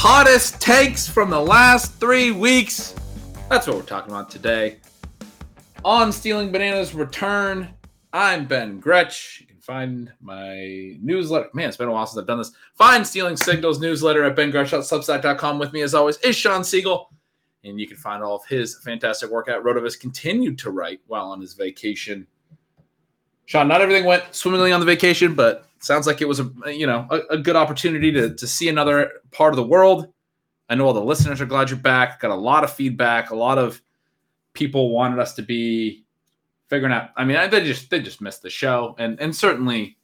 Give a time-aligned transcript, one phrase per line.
[0.00, 2.94] Hottest takes from the last three weeks.
[3.50, 4.76] That's what we're talking about today.
[5.84, 7.68] On Stealing Bananas Return,
[8.12, 9.38] I'm Ben Gretch.
[9.40, 11.48] You can find my newsletter.
[11.52, 12.52] Man, it's been a while since I've done this.
[12.76, 15.58] Find Stealing Signals newsletter at bengretch.substack.com.
[15.58, 17.06] With me, as always, is Shawn Siegele.
[17.64, 21.32] And you can find all of his fantastic work at RotoViz continued to write while
[21.32, 22.24] on his vacation.
[23.46, 26.86] Shawn, not everything went swimmingly on the vacation, but sounds like it was a you
[26.86, 30.12] know a, a good opportunity to, to see another part of the world.
[30.68, 32.20] I know all the listeners are glad you're back.
[32.20, 33.30] Got a lot of feedback.
[33.30, 33.80] A lot of
[34.52, 36.04] people wanted us to be
[36.68, 37.10] figuring out.
[37.16, 39.96] I mean, they just they just missed the show, and and certainly,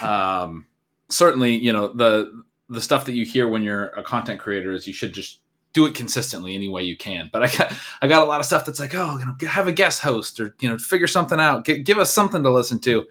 [0.00, 0.66] um,
[1.08, 4.86] certainly you know the the stuff that you hear when you're a content creator is
[4.86, 5.40] you should just
[5.72, 7.28] do it consistently any way you can.
[7.32, 7.72] But I got
[8.02, 10.40] I got a lot of stuff that's like, oh, you know, have a guest host
[10.40, 11.66] or you know, figure something out.
[11.66, 13.06] G- give us something to listen to.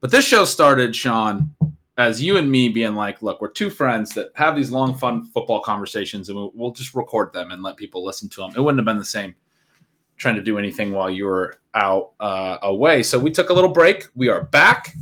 [0.00, 1.54] But this show started, Shawn,
[1.98, 5.26] as you and me being like, look, we're two friends that have these long, fun
[5.26, 8.52] football conversations, and we'll, we'll just record them and let people listen to them.
[8.56, 9.34] It wouldn't have been the same
[10.16, 13.02] trying to do anything while you were out uh, away.
[13.02, 14.06] So we took a little break.
[14.14, 14.94] We are back.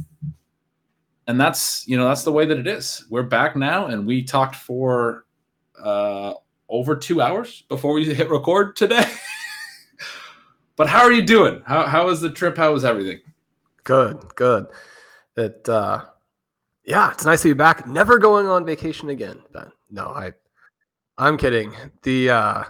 [1.28, 3.04] And that's, you know, that's the way that it is.
[3.10, 5.26] We're back now, and we talked for
[5.80, 6.34] uh,
[6.68, 9.08] over two hours before we hit record today.
[10.76, 11.62] but how are you doing?
[11.66, 12.56] How, how was the trip?
[12.56, 13.20] How was everything?
[13.88, 14.66] Good, good.
[15.34, 16.04] It uh
[16.84, 17.86] yeah, it's nice to be back.
[17.86, 19.72] Never going on vacation again, Ben.
[19.90, 20.34] No, I
[21.16, 21.72] I'm kidding.
[22.02, 22.64] The uh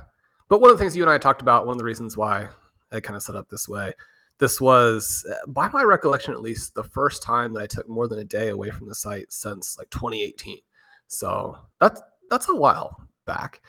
[0.49, 2.47] but one of the things you and I talked about, one of the reasons why
[2.93, 3.95] I kind of set up this way,
[4.39, 8.07] this was uh, by my recollection at least the first time that I took more
[8.07, 10.59] than a day away from the site since like 2018.
[11.09, 12.97] So that's that's a while
[13.27, 13.61] back.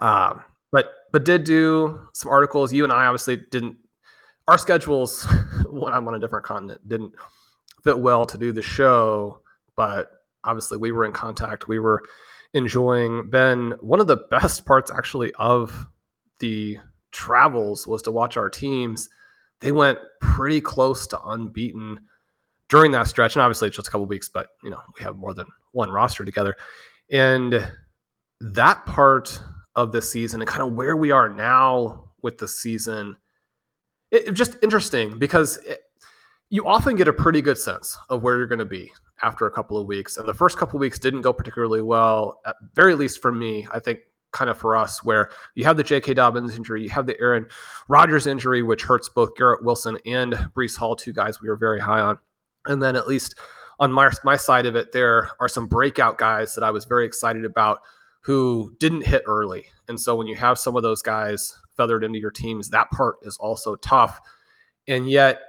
[0.00, 0.42] Um
[0.72, 2.72] but but did do some articles.
[2.72, 3.76] You and I obviously didn't
[4.50, 5.26] our schedules
[5.70, 7.14] when I'm on a different continent didn't
[7.84, 9.40] fit well to do the show,
[9.76, 10.10] but
[10.42, 11.68] obviously we were in contact.
[11.68, 12.02] We were
[12.52, 13.74] enjoying Ben.
[13.80, 15.86] One of the best parts actually of
[16.40, 16.78] the
[17.12, 19.08] travels was to watch our teams.
[19.60, 22.00] They went pretty close to unbeaten
[22.68, 23.36] during that stretch.
[23.36, 25.90] And obviously it's just a couple weeks, but you know, we have more than one
[25.90, 26.56] roster together.
[27.12, 27.70] And
[28.40, 29.40] that part
[29.76, 33.16] of the season and kind of where we are now with the season
[34.10, 35.80] it, it just interesting because it,
[36.50, 39.50] you often get a pretty good sense of where you're going to be after a
[39.50, 40.16] couple of weeks.
[40.16, 43.68] And the first couple of weeks didn't go particularly well, at very least for me.
[43.72, 44.00] I think
[44.32, 46.14] kind of for us, where you have the J.K.
[46.14, 47.46] Dobbins injury, you have the Aaron
[47.88, 51.80] Rodgers injury, which hurts both Garrett Wilson and Breece Hall, two guys we were very
[51.80, 52.18] high on.
[52.66, 53.36] And then at least
[53.78, 57.06] on my, my side of it, there are some breakout guys that I was very
[57.06, 57.80] excited about
[58.20, 59.66] who didn't hit early.
[59.88, 63.16] And so when you have some of those guys feathered into your teams, that part
[63.22, 64.20] is also tough.
[64.86, 65.40] And yet,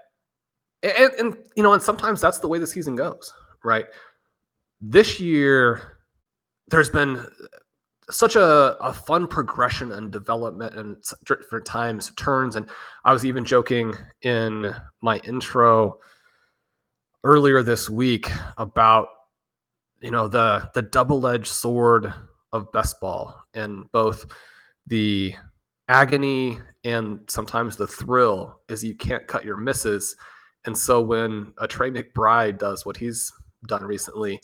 [0.81, 3.33] and, and you know, and sometimes that's the way the season goes,
[3.65, 3.85] right?
[4.79, 5.97] This year,
[6.69, 7.27] there's been
[8.09, 12.55] such a, a fun progression and development and different times turns.
[12.55, 12.69] And
[13.03, 15.99] I was even joking in my intro
[17.25, 19.09] earlier this week about
[20.01, 22.13] you know the the double-edged sword
[22.53, 24.25] of best ball and both
[24.87, 25.35] the
[25.91, 30.15] agony and sometimes the thrill is you can't cut your misses.
[30.65, 33.31] And so when a Trey McBride does what he's
[33.67, 34.39] done recently,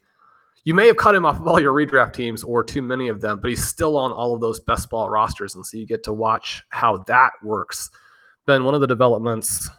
[0.65, 3.21] you may have cut him off of all your redraft teams or too many of
[3.21, 5.55] them, but he's still on all of those best ball rosters.
[5.55, 7.89] And so you get to watch how that works.
[8.45, 9.69] Then one of the developments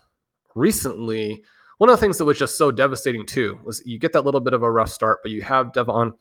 [0.54, 1.44] recently,
[1.76, 4.40] one of the things that was just so devastating too was you get that little
[4.40, 6.12] bit of a rough start, but you have De'Von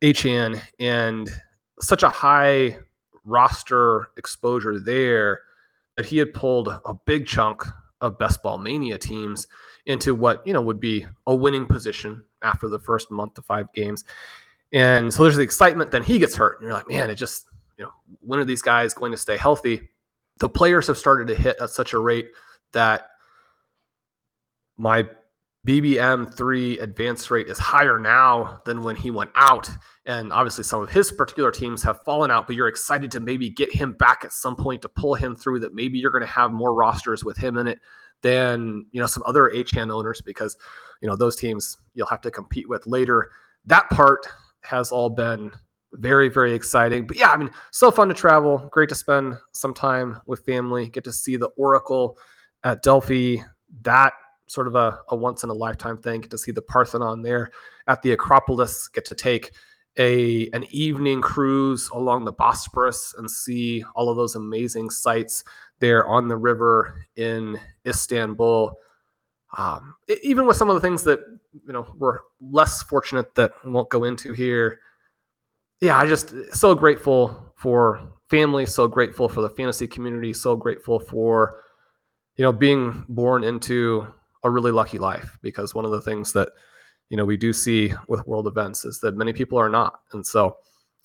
[0.00, 1.28] Achane and
[1.80, 2.78] such a high
[3.24, 5.40] roster exposure there
[5.96, 7.62] that he had pulled a big chunk
[8.00, 9.46] of best ball mania teams
[9.86, 13.72] into what you know would be a winning position after the first month to five
[13.72, 14.04] games.
[14.72, 17.46] And so there's the excitement then he gets hurt and you're like man it just
[17.78, 19.88] you know when are these guys going to stay healthy?
[20.38, 22.30] The players have started to hit at such a rate
[22.72, 23.08] that
[24.76, 25.08] my
[25.66, 29.70] BBM3 advance rate is higher now than when he went out.
[30.04, 33.48] And obviously, some of his particular teams have fallen out, but you're excited to maybe
[33.48, 35.60] get him back at some point to pull him through.
[35.60, 37.80] That maybe you're going to have more rosters with him in it
[38.20, 40.56] than you know some other Achane owners because
[41.00, 43.30] you know those teams you'll have to compete with later.
[43.64, 44.26] That part
[44.60, 45.50] has all been
[45.94, 47.06] very very exciting.
[47.06, 48.68] But yeah, I mean, so fun to travel.
[48.70, 50.90] Great to spend some time with family.
[50.90, 52.18] Get to see the Oracle
[52.64, 53.36] at Delphi.
[53.82, 54.12] That
[54.46, 56.22] sort of a, a once in a lifetime thing.
[56.22, 57.50] Get to see the Parthenon there
[57.86, 58.88] at the Acropolis.
[58.88, 59.52] Get to take
[59.96, 65.44] a an evening cruise along the Bosporus and see all of those amazing sights
[65.78, 68.74] there on the river in Istanbul.
[69.56, 71.20] Um, even with some of the things that
[71.66, 74.80] you know we're less fortunate that won't go into here.
[75.80, 80.98] Yeah, I just so grateful for family, so grateful for the fantasy community, so grateful
[80.98, 81.62] for
[82.36, 84.06] you know being born into
[84.44, 86.50] a really lucky life because one of the things that
[87.10, 90.00] you know we do see with world events is that many people are not.
[90.12, 90.56] And so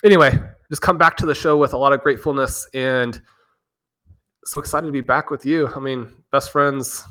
[0.04, 0.38] anyway
[0.70, 3.22] just come back to the show with a lot of gratefulness and
[4.46, 5.68] so excited to be back with you.
[5.76, 7.04] I mean best friends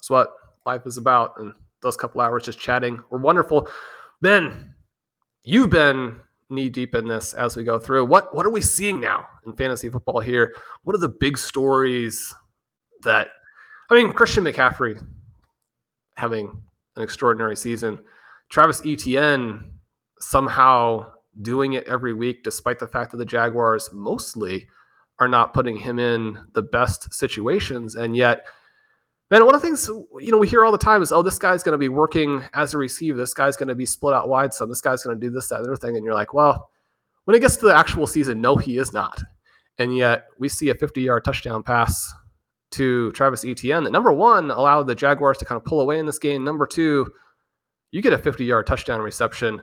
[0.00, 0.34] is what
[0.66, 3.68] life is about and those couple hours just chatting were wonderful.
[4.20, 4.74] Ben
[5.44, 6.20] you've been
[6.50, 8.04] knee deep in this as we go through.
[8.04, 10.54] What what are we seeing now in fantasy football here?
[10.82, 12.34] What are the big stories
[13.02, 13.28] that
[13.90, 15.02] i mean christian mccaffrey
[16.18, 16.50] having
[16.96, 17.98] an extraordinary season.
[18.50, 19.72] Travis Etienne
[20.20, 21.06] somehow
[21.42, 24.66] doing it every week, despite the fact that the Jaguars mostly
[25.20, 27.94] are not putting him in the best situations.
[27.94, 28.46] And yet,
[29.30, 31.38] man, one of the things you know we hear all the time is, oh, this
[31.38, 33.16] guy's going to be working as a receiver.
[33.16, 34.52] This guy's going to be split out wide.
[34.52, 35.96] So this guy's going to do this, that, other thing.
[35.96, 36.70] And you're like, well,
[37.24, 39.22] when it gets to the actual season, no, he is not.
[39.78, 42.12] And yet we see a 50 yard touchdown pass
[42.70, 46.06] to Travis Etienne that number one allowed the Jaguars to kind of pull away in
[46.06, 46.44] this game.
[46.44, 47.10] Number two,
[47.90, 49.62] you get a 50 yard touchdown reception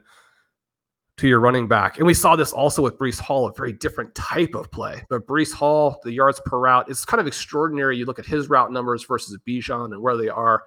[1.17, 1.97] to your running back.
[1.97, 5.03] And we saw this also with Breece Hall, a very different type of play.
[5.09, 7.97] But Breece Hall, the yards per route, is kind of extraordinary.
[7.97, 10.63] You look at his route numbers versus Bijan and where they are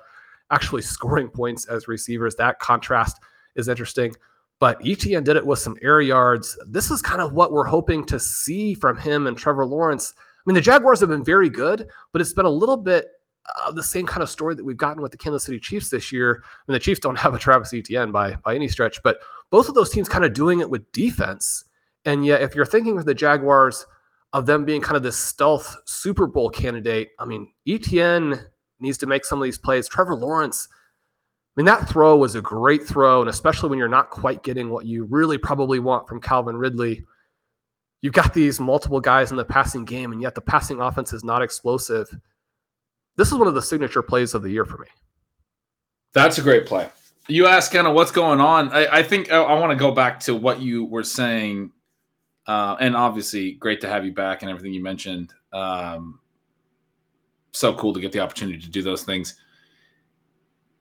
[0.50, 2.34] actually scoring points as receivers.
[2.36, 3.18] That contrast
[3.56, 4.14] is interesting.
[4.58, 6.58] But Etienne did it with some air yards.
[6.66, 10.14] This is kind of what we're hoping to see from him and Trevor Lawrence
[10.48, 13.08] mean, the Jaguars have been very good, but it's been a little bit
[13.66, 16.10] of the same kind of story that we've gotten with the Kansas City Chiefs this
[16.10, 16.42] year.
[16.42, 19.18] I mean, the Chiefs don't have a Travis Etienne by by any stretch, but
[19.50, 21.64] both of those teams kind of doing it with defense.
[22.04, 23.86] And yet, if you're thinking of the Jaguars
[24.32, 28.40] of them being kind of this stealth Super Bowl candidate, I mean, Etienne
[28.80, 29.88] needs to make some of these plays.
[29.88, 34.10] Trevor Lawrence, I mean, that throw was a great throw, and especially when you're not
[34.10, 37.04] quite getting what you really probably want from Calvin Ridley
[38.02, 41.24] you've got these multiple guys in the passing game, and yet the passing offense is
[41.24, 42.08] not explosive.
[43.16, 44.86] This is one of the signature plays of the year for me.
[46.12, 46.88] That's a great play.
[47.28, 48.70] You ask kind of what's going on.
[48.70, 51.72] I, I think I, I want to go back to what you were saying,
[52.46, 55.34] uh, and obviously, great to have you back and everything you mentioned.
[55.52, 56.20] Um,
[57.52, 59.34] so cool to get the opportunity to do those things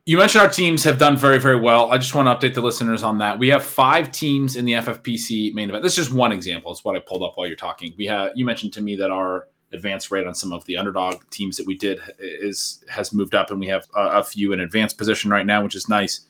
[0.08, 1.92] you mentioned our teams have done very, very well.
[1.92, 3.38] I just want to update the listeners on that.
[3.38, 5.84] We have five teams in the FFPC main event.
[5.84, 6.72] This is just one example.
[6.72, 7.94] It's what I pulled up while you're talking.
[7.98, 11.30] We have you mentioned to me that our advance rate on some of the underdog
[11.30, 14.62] teams that we did is has moved up, and we have a, a few in
[14.62, 16.22] advanced position right now, which is nice.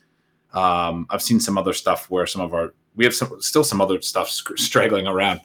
[0.54, 3.80] Um, I've seen some other stuff where some of our we have some still some
[3.80, 5.40] other stuff straggling around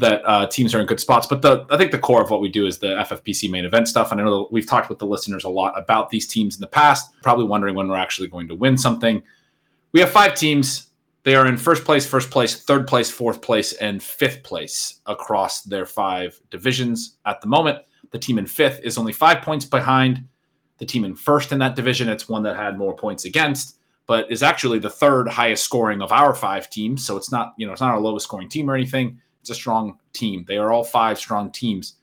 [0.00, 1.26] that uh, teams are in good spots.
[1.26, 3.88] But the I think the core of what we do is the FFPC main event
[3.88, 4.12] stuff.
[4.12, 6.66] And I know we've talked with the listeners a lot about these teams in the
[6.66, 9.22] past, probably wondering when we're actually going to win something.
[9.92, 10.88] We have five teams.
[11.22, 15.62] They are in first place, first place, third place, fourth place, and fifth place across
[15.62, 17.78] their five divisions at the moment.
[18.10, 20.24] The team in fifth is only five points behind
[20.78, 22.08] the team in first in that division.
[22.08, 26.10] It's one that had more points against, but is actually the third highest scoring of
[26.10, 27.04] our five teams.
[27.04, 29.20] So it's not, you know, it's not our lowest scoring team or anything.
[29.40, 30.44] It's a strong team.
[30.46, 31.94] They are all five strong teams.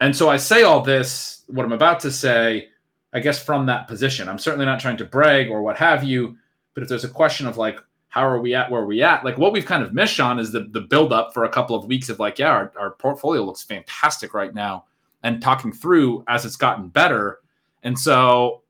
[0.00, 2.68] And so I say all this, what I'm about to say,
[3.12, 4.28] I guess from that position.
[4.28, 6.36] I'm certainly not trying to brag or what have you,
[6.74, 9.24] but if there's a question of like, how are we at where we at?
[9.24, 11.76] Like what we've kind of missed on is the the build up for a couple
[11.76, 14.84] of weeks of like, yeah, our, our portfolio looks fantastic right now.
[15.22, 17.40] And talking through as it's gotten better.
[17.82, 18.62] And so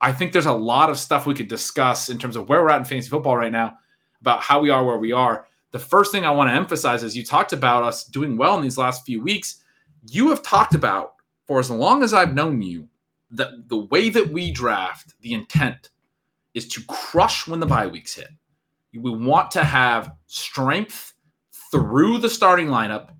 [0.00, 2.70] I think there's a lot of stuff we could discuss in terms of where we're
[2.70, 3.76] at in fantasy football right now,
[4.20, 5.46] about how we are where we are
[5.76, 8.62] the first thing I want to emphasize is you talked about us doing well in
[8.62, 9.62] these last few weeks.
[10.08, 11.16] You have talked about
[11.46, 12.88] for as long as I've known you
[13.32, 15.90] that the way that we draft, the intent
[16.54, 18.28] is to crush when the bye weeks hit.
[18.94, 21.12] We want to have strength
[21.70, 23.10] through the starting lineup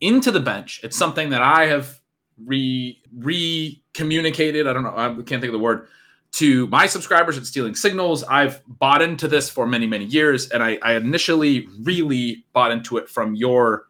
[0.00, 0.80] into the bench.
[0.84, 1.98] It's something that I have
[2.38, 4.68] re re communicated.
[4.68, 4.96] I don't know.
[4.96, 5.88] I can't think of the word
[6.34, 10.48] to my subscribers at Stealing Signals, I've bought into this for many, many years.
[10.50, 13.86] And I, I initially really bought into it from your,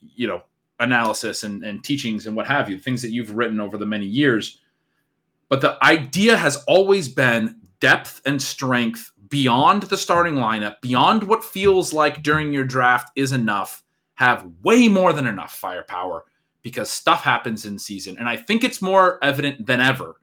[0.00, 0.42] you know,
[0.78, 4.06] analysis and, and teachings and what have you, things that you've written over the many
[4.06, 4.60] years.
[5.48, 11.42] But the idea has always been depth and strength beyond the starting lineup, beyond what
[11.42, 13.82] feels like during your draft is enough,
[14.14, 16.26] have way more than enough firepower
[16.62, 18.16] because stuff happens in season.
[18.18, 20.20] And I think it's more evident than ever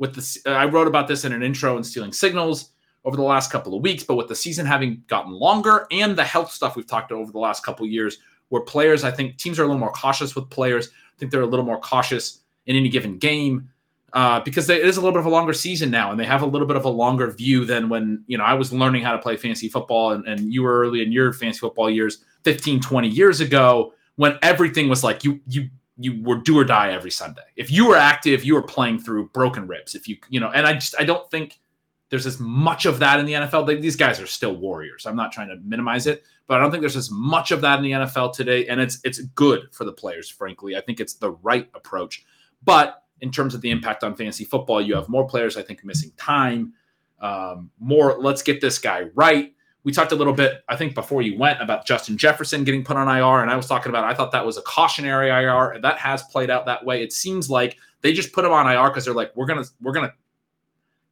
[0.00, 2.70] with the I wrote about this in an intro and stealing signals
[3.04, 6.24] over the last couple of weeks, but with the season having gotten longer and the
[6.24, 9.58] health stuff we've talked over the last couple of years, where players, I think teams
[9.58, 10.88] are a little more cautious with players.
[10.88, 13.68] I think they're a little more cautious in any given game
[14.14, 16.24] uh, because they, it is a little bit of a longer season now, and they
[16.24, 19.02] have a little bit of a longer view than when you know I was learning
[19.02, 22.24] how to play fantasy football, and, and you were early in your fantasy football years,
[22.44, 25.68] 15, 20 years ago, when everything was like you you
[26.00, 27.42] you were do or die every Sunday.
[27.56, 29.94] If you were active, you were playing through broken ribs.
[29.94, 31.60] If you, you know, and I just I don't think
[32.08, 33.80] there's as much of that in the NFL.
[33.80, 35.06] These guys are still warriors.
[35.06, 37.78] I'm not trying to minimize it, but I don't think there's as much of that
[37.78, 38.66] in the NFL today.
[38.66, 40.74] And it's it's good for the players, frankly.
[40.74, 42.24] I think it's the right approach.
[42.64, 45.84] But in terms of the impact on fantasy football, you have more players, I think,
[45.84, 46.72] missing time.
[47.20, 51.22] Um, more, let's get this guy right we talked a little bit, I think, before
[51.22, 54.14] you went about Justin Jefferson getting put on IR, and I was talking about I
[54.14, 57.02] thought that was a cautionary IR, and that has played out that way.
[57.02, 59.92] It seems like they just put him on IR because they're like, we're gonna we're
[59.92, 60.12] gonna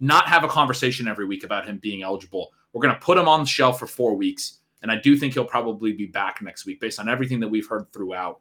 [0.00, 2.52] not have a conversation every week about him being eligible.
[2.72, 5.44] We're gonna put him on the shelf for four weeks, and I do think he'll
[5.44, 8.40] probably be back next week based on everything that we've heard throughout.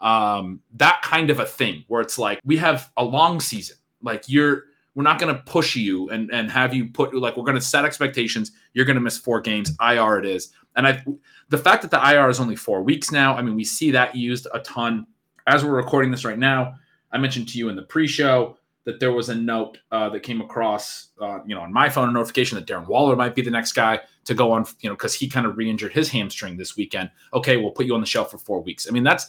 [0.00, 4.24] Um, that kind of a thing where it's like we have a long season, like
[4.28, 7.56] you're we're not going to push you and and have you put like we're going
[7.56, 8.52] to set expectations.
[8.72, 9.76] You're going to miss four games.
[9.80, 11.04] IR it is, and I
[11.48, 13.36] the fact that the IR is only four weeks now.
[13.36, 15.06] I mean, we see that used a ton
[15.46, 16.74] as we're recording this right now.
[17.12, 20.40] I mentioned to you in the pre-show that there was a note uh, that came
[20.40, 23.50] across, uh, you know, on my phone, a notification that Darren Waller might be the
[23.50, 26.76] next guy to go on, you know, because he kind of re-injured his hamstring this
[26.76, 27.10] weekend.
[27.32, 28.86] Okay, we'll put you on the shelf for four weeks.
[28.88, 29.28] I mean, that's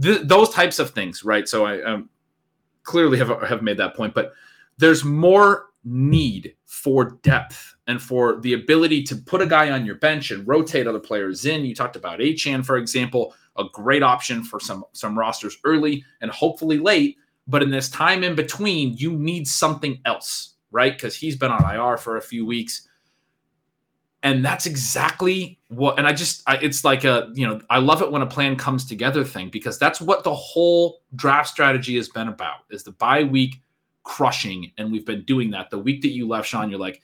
[0.00, 1.48] th- those types of things, right?
[1.48, 2.10] So I um,
[2.84, 4.34] clearly have have made that point, but
[4.78, 9.96] there's more need for depth and for the ability to put a guy on your
[9.96, 11.64] bench and rotate other players in.
[11.64, 16.30] You talked about Achane, for example, a great option for some some rosters early and
[16.30, 17.16] hopefully late.
[17.46, 20.92] But in this time in between, you need something else, right?
[20.92, 22.88] Because he's been on IR for a few weeks.
[24.24, 28.02] And that's exactly what, and I just, I, it's like a, you know, I love
[28.02, 32.08] it when a plan comes together thing because that's what the whole draft strategy has
[32.08, 33.60] been about is the bye week
[34.04, 35.70] crushing, and we've been doing that.
[35.70, 37.00] The week that you left, Shawn, you're like,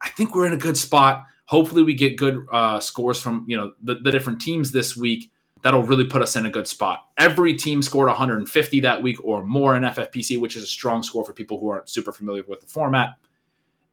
[0.00, 1.24] I think we're in a good spot.
[1.46, 5.30] Hopefully, we get good uh, scores from you know the, the different teams this week.
[5.62, 7.06] That'll really put us in a good spot.
[7.16, 11.24] Every team scored 150 that week or more in FFPC, which is a strong score
[11.24, 13.14] for people who aren't super familiar with the format.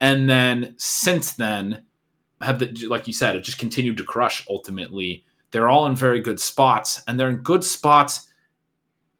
[0.01, 1.83] And then since then,
[2.41, 4.45] have the, like you said, it just continued to crush.
[4.49, 8.27] Ultimately, they're all in very good spots, and they're in good spots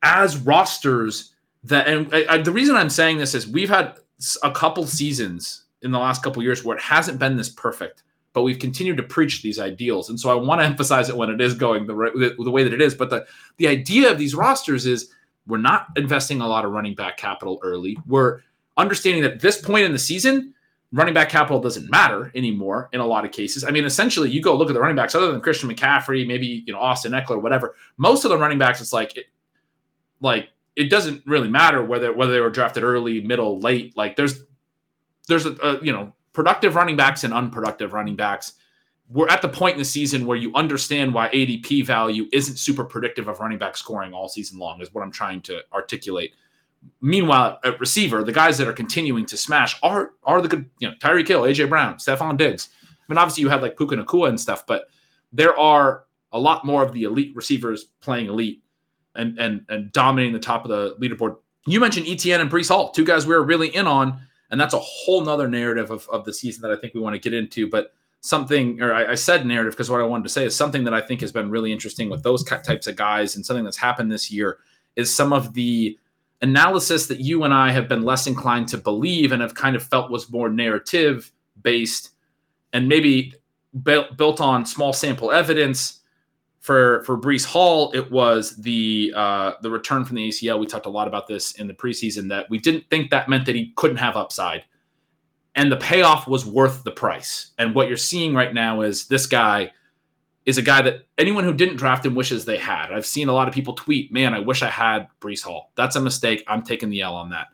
[0.02, 1.31] as rosters
[1.64, 3.98] that and I, I, the reason I'm saying this is we've had
[4.44, 8.04] a couple seasons in the last couple years where it hasn't been this perfect,
[8.34, 11.30] but we've continued to preach these ideals, and so I want to emphasize it when
[11.30, 12.96] it is going the right the, the way that it is.
[12.96, 13.26] But the
[13.58, 15.12] the idea of these rosters is
[15.48, 17.98] we're not investing a lot of running back capital early.
[18.06, 18.42] We're
[18.78, 20.54] understanding that this point in the season,
[20.92, 23.64] running back capital doesn't matter anymore in a lot of cases.
[23.64, 26.64] I mean, essentially, you go look at the running backs other than Christian McCaffrey, maybe
[26.66, 27.76] you know Austin Ekeler, whatever.
[27.98, 29.26] Most of the running backs, it's like, it,
[30.20, 30.50] like
[30.82, 33.96] it doesn't really matter whether whether they were drafted early, middle, late.
[33.96, 34.44] Like there's
[35.28, 38.54] there's a, a, you know productive running backs and unproductive running backs.
[39.10, 42.84] We're at the point in the season where you understand why ADP value isn't super
[42.84, 44.82] predictive of running back scoring all season long.
[44.82, 46.34] Is what I'm trying to articulate.
[47.00, 50.90] Meanwhile, at receiver, the guys that are continuing to smash are are the good, you
[50.90, 52.70] know, Tyreek Hill, AJ Brown, Stefon Diggs.
[52.84, 54.86] I mean, obviously you had like Puka Nacua and stuff, but
[55.32, 58.64] there are a lot more of the elite receivers playing elite
[59.16, 61.38] and and and dominating the top of the leaderboard.
[61.68, 64.74] You mentioned Etienne and Breece Hall, two guys we were really in on, and that's
[64.74, 67.34] a whole nother narrative of, of the season that I think we want to get
[67.34, 67.70] into.
[67.70, 70.84] But something, or I, I said narrative because what I wanted to say is something
[70.86, 73.78] that I think has been really interesting with those types of guys, and something that's
[73.78, 74.60] happened this year
[74.96, 75.98] is some of the
[76.42, 79.84] analysis that you and I have been less inclined to believe and have kind of
[79.84, 82.12] felt was more narrative based
[82.74, 83.36] and maybe
[83.84, 86.01] built on small sample evidence
[86.62, 90.60] for for Breece Hall, it was the uh, the return from the ACL.
[90.60, 93.48] We talked a lot about this in the preseason that we didn't think that meant
[93.48, 94.64] that he couldn't have upside,
[95.56, 97.52] and the payoff was worth the price.
[97.58, 99.72] And what you're seeing right now is this guy
[100.46, 102.92] is a guy that anyone who didn't draft him wishes they had.
[102.92, 105.96] I've seen a lot of people tweet, "Man, I wish I had Breece Hall." That's
[105.96, 106.44] a mistake.
[106.48, 107.48] I'm taking the L on that.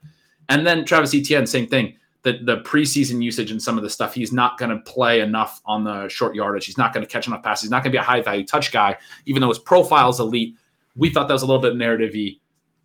[0.50, 1.96] And then Travis Etienne, same thing.
[2.28, 5.62] The, the preseason usage and some of the stuff, he's not going to play enough
[5.66, 6.66] on the short yardage.
[6.66, 7.64] He's not going to catch enough passes.
[7.64, 10.20] He's not going to be a high value touch guy, even though his profile is
[10.20, 10.58] elite.
[10.98, 12.14] We thought that was a little bit narrative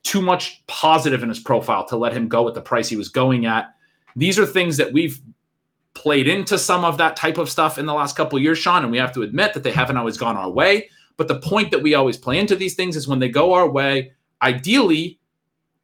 [0.05, 3.09] too much positive in his profile to let him go at the price he was
[3.09, 3.75] going at.
[4.15, 5.21] These are things that we've
[5.95, 8.93] played into some of that type of stuff in the last couple years, Shawn, and
[8.93, 10.89] we have to admit that they haven't always gone our way.
[11.17, 13.69] But the point that we always play into these things is when they go our
[13.69, 15.19] way, ideally,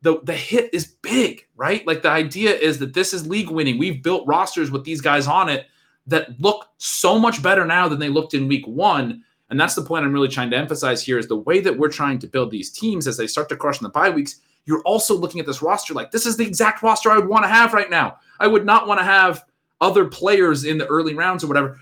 [0.02, 1.86] the, the hit is big, right?
[1.86, 3.78] Like the idea is that this is league winning.
[3.78, 5.66] We've built rosters with these guys on it
[6.06, 9.22] that look so much better now than they looked in week one.
[9.50, 11.90] And that's the point I'm really trying to emphasize here is the way that we're
[11.90, 14.40] trying to build these teams as they start to crush in the bye weeks.
[14.66, 17.44] You're also looking at this roster like this is the exact roster I would want
[17.44, 18.18] to have right now.
[18.38, 19.44] I would not want to have
[19.80, 21.80] other players in the early rounds or whatever.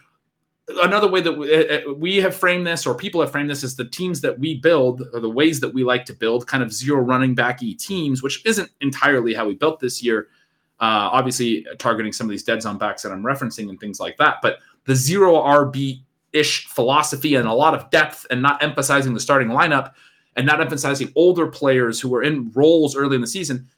[0.68, 3.84] Another way that we, we have framed this, or people have framed this, is the
[3.84, 7.00] teams that we build, or the ways that we like to build, kind of zero
[7.00, 10.28] running back e teams, which isn't entirely how we built this year.
[10.80, 14.16] Uh, obviously, targeting some of these dead zone backs that I'm referencing and things like
[14.18, 14.38] that.
[14.42, 16.00] But the zero RB
[16.32, 19.92] ish philosophy and a lot of depth and not emphasizing the starting lineup
[20.36, 23.68] and not emphasizing older players who were in roles early in the season.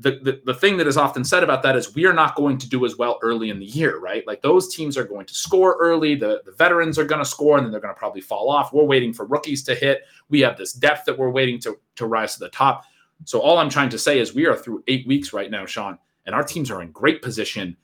[0.00, 2.56] The, the, the thing that is often said about that is we are not going
[2.58, 4.24] to do as well early in the year, right?
[4.26, 6.14] Like those teams are going to score early.
[6.14, 8.72] The, the veterans are going to score and then they're going to probably fall off.
[8.72, 10.02] We're waiting for rookies to hit.
[10.28, 12.84] We have this depth that we're waiting to, to rise to the top.
[13.24, 15.98] So all I'm trying to say is we are through eight weeks right now, Shawn,
[16.26, 17.76] and our teams are in great position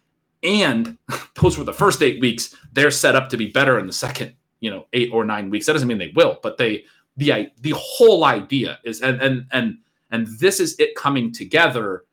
[0.45, 0.99] and
[1.41, 2.55] those were the first eight weeks.
[2.73, 5.67] They're set up to be better in the second, you know, eight or nine weeks.
[5.67, 6.85] That doesn't mean they will, but they
[7.17, 9.79] the the whole idea is and and and
[10.11, 12.05] and this is it coming together.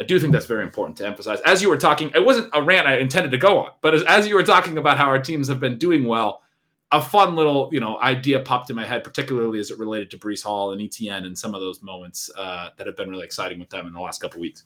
[0.00, 1.40] I do think that's very important to emphasize.
[1.40, 4.02] As you were talking, it wasn't a rant I intended to go on, but as,
[4.04, 6.42] as you were talking about how our teams have been doing well,
[6.90, 10.18] a fun little you know idea popped in my head, particularly as it related to
[10.18, 13.58] Breece Hall and Etienne and some of those moments uh, that have been really exciting
[13.58, 14.64] with them in the last couple weeks.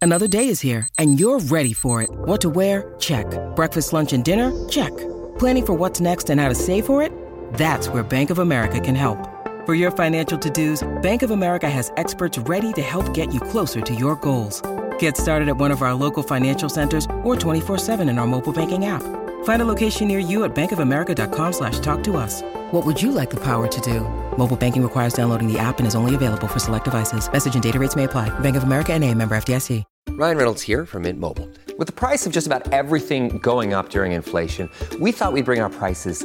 [0.00, 2.10] Another day is here, and you're ready for it.
[2.10, 2.94] What to wear?
[2.98, 3.26] Check.
[3.56, 4.52] Breakfast, lunch, and dinner?
[4.68, 4.94] Check.
[5.38, 7.10] Planning for what's next and how to save for it?
[7.54, 9.33] That's where Bank of America can help.
[9.64, 13.80] For your financial to-dos, Bank of America has experts ready to help get you closer
[13.80, 14.60] to your goals.
[14.98, 18.84] Get started at one of our local financial centers or 24-7 in our mobile banking
[18.84, 19.02] app.
[19.44, 22.42] Find a location near you at bankofamerica.com slash talk to us.
[22.72, 24.00] What would you like the power to do?
[24.36, 27.26] Mobile banking requires downloading the app and is only available for select devices.
[27.32, 28.28] Message and data rates may apply.
[28.40, 29.82] Bank of America and a member FDIC.
[30.10, 31.48] Ryan Reynolds here from Mint Mobile.
[31.76, 35.60] With the price of just about everything going up during inflation, we thought we'd bring
[35.60, 36.24] our prices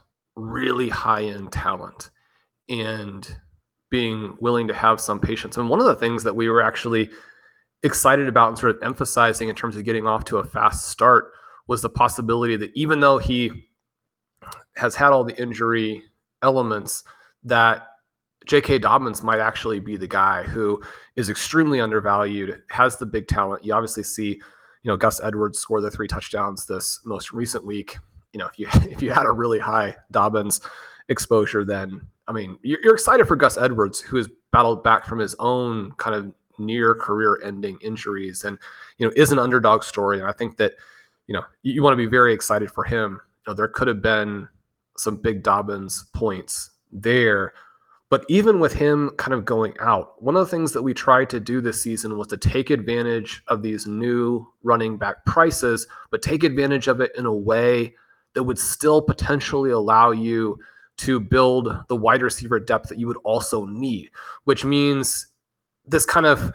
[0.35, 2.09] really high end talent
[2.69, 3.37] and
[3.89, 5.57] being willing to have some patience.
[5.57, 7.09] And one of the things that we were actually
[7.83, 11.31] excited about and sort of emphasizing in terms of getting off to a fast start
[11.67, 13.51] was the possibility that even though he
[14.75, 16.03] has had all the injury
[16.41, 17.03] elements,
[17.43, 17.87] that
[18.45, 18.79] J.K.
[18.79, 20.81] Dobbins might actually be the guy who
[21.15, 23.63] is extremely undervalued, has the big talent.
[23.63, 24.41] You obviously see, you
[24.85, 27.97] know, Gus Edwards score the three touchdowns this most recent week.
[28.33, 30.61] You know, if you if you had a really high Dobbins
[31.09, 35.19] exposure, then I mean, you're, you're excited for Gus Edwards, who has battled back from
[35.19, 38.57] his own kind of near career-ending injuries, and
[38.97, 40.19] you know, is an underdog story.
[40.19, 40.73] And I think that
[41.27, 43.19] you know you, you want to be very excited for him.
[43.45, 44.47] You know, there could have been
[44.97, 47.53] some big Dobbins points there.
[48.09, 51.29] But even with him kind of going out, one of the things that we tried
[51.29, 56.21] to do this season was to take advantage of these new running back prices, but
[56.21, 57.95] take advantage of it in a way
[58.33, 60.57] that would still potentially allow you
[60.97, 64.09] to build the wide receiver depth that you would also need,
[64.43, 65.27] which means
[65.85, 66.53] this kind of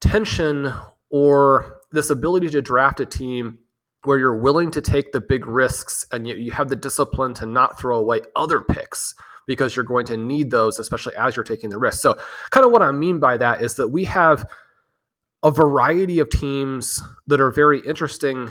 [0.00, 0.72] tension
[1.10, 3.58] or this ability to draft a team
[4.04, 7.46] where you're willing to take the big risks and yet you have the discipline to
[7.46, 9.14] not throw away other picks
[9.46, 12.00] because you're going to need those, especially as you're taking the risk.
[12.00, 12.16] So,
[12.50, 14.46] kind of what I mean by that is that we have
[15.42, 18.50] a variety of teams that are very interesting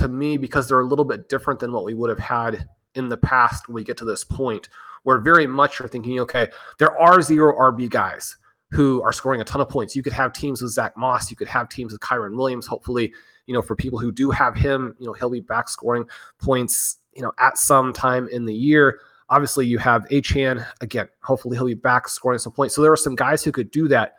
[0.00, 3.08] to me because they're a little bit different than what we would have had in
[3.08, 4.68] the past when we get to this point
[5.02, 8.36] where very much you're thinking, okay, there are zero RB guys
[8.70, 9.96] who are scoring a ton of points.
[9.96, 12.66] You could have teams with Zach Moss, you could have teams with Kyren Williams.
[12.66, 13.12] Hopefully,
[13.46, 16.04] you know, for people who do have him, you know, he'll be back scoring
[16.38, 19.00] points, you know, at some time in the year.
[19.28, 21.08] Obviously, you have Achane again.
[21.22, 22.74] Hopefully, he'll be back scoring some points.
[22.74, 24.14] So there are some guys who could do that,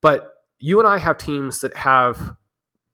[0.00, 2.36] but you and I have teams that have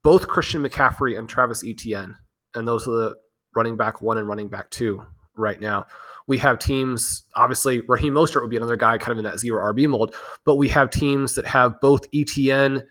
[0.07, 2.15] both Christian McCaffrey and Travis Etienne,
[2.55, 3.15] and those are the
[3.57, 5.85] running back one and running back two right now.
[6.27, 9.61] We have teams, obviously, Raheem Mostert would be another guy kind of in that zero
[9.73, 10.15] RB mold,
[10.45, 12.83] but we have teams that have both Etienne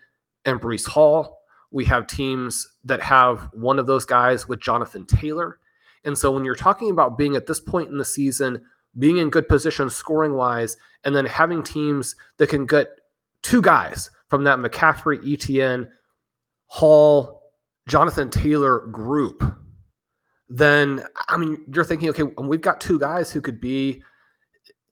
[0.45, 1.39] and Breece Hall.
[1.71, 5.57] We have teams that have one of those guys with Jonathan Taylor.
[6.03, 8.61] And so when you're talking about being at this point in the season,
[8.99, 12.89] being in good position scoring wise, and then having teams that can get
[13.41, 15.89] two guys from that McCaffrey, Etienne,
[16.67, 17.41] Hall,
[17.87, 19.43] Jonathan Taylor group,
[20.49, 24.01] then I mean, you're thinking, okay, we've got two guys who could be,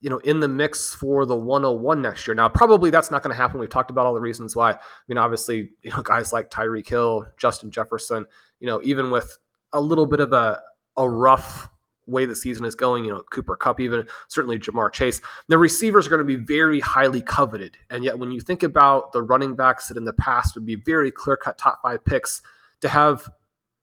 [0.01, 2.35] you know, in the mix for the 101 next year.
[2.35, 3.59] Now, probably that's not going to happen.
[3.59, 4.71] We've talked about all the reasons why.
[4.71, 8.25] I mean, obviously, you know, guys like Tyreek Hill, Justin Jefferson,
[8.59, 9.37] you know, even with
[9.73, 10.61] a little bit of a
[10.97, 11.69] a rough
[12.07, 16.07] way the season is going, you know, Cooper Kupp, even certainly Ja'Marr Chase, the receivers
[16.07, 17.77] are going to be very highly coveted.
[17.89, 20.75] And yet, when you think about the running backs that in the past would be
[20.75, 22.41] very clear cut top five picks,
[22.81, 23.29] to have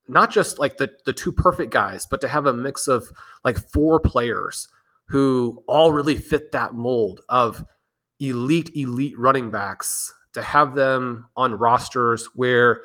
[0.08, 3.10] not just like the, the two perfect guys, but to have a mix of
[3.44, 4.68] like four players
[5.06, 7.64] who all really fit that mold of
[8.20, 12.82] elite, elite running backs, to have them on rosters where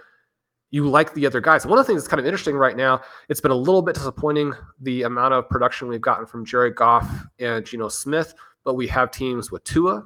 [0.71, 1.65] you like the other guys.
[1.65, 3.95] One of the things that's kind of interesting right now, it's been a little bit
[3.95, 8.87] disappointing the amount of production we've gotten from Jared Goff and Geno Smith, but we
[8.87, 10.05] have teams with Tua.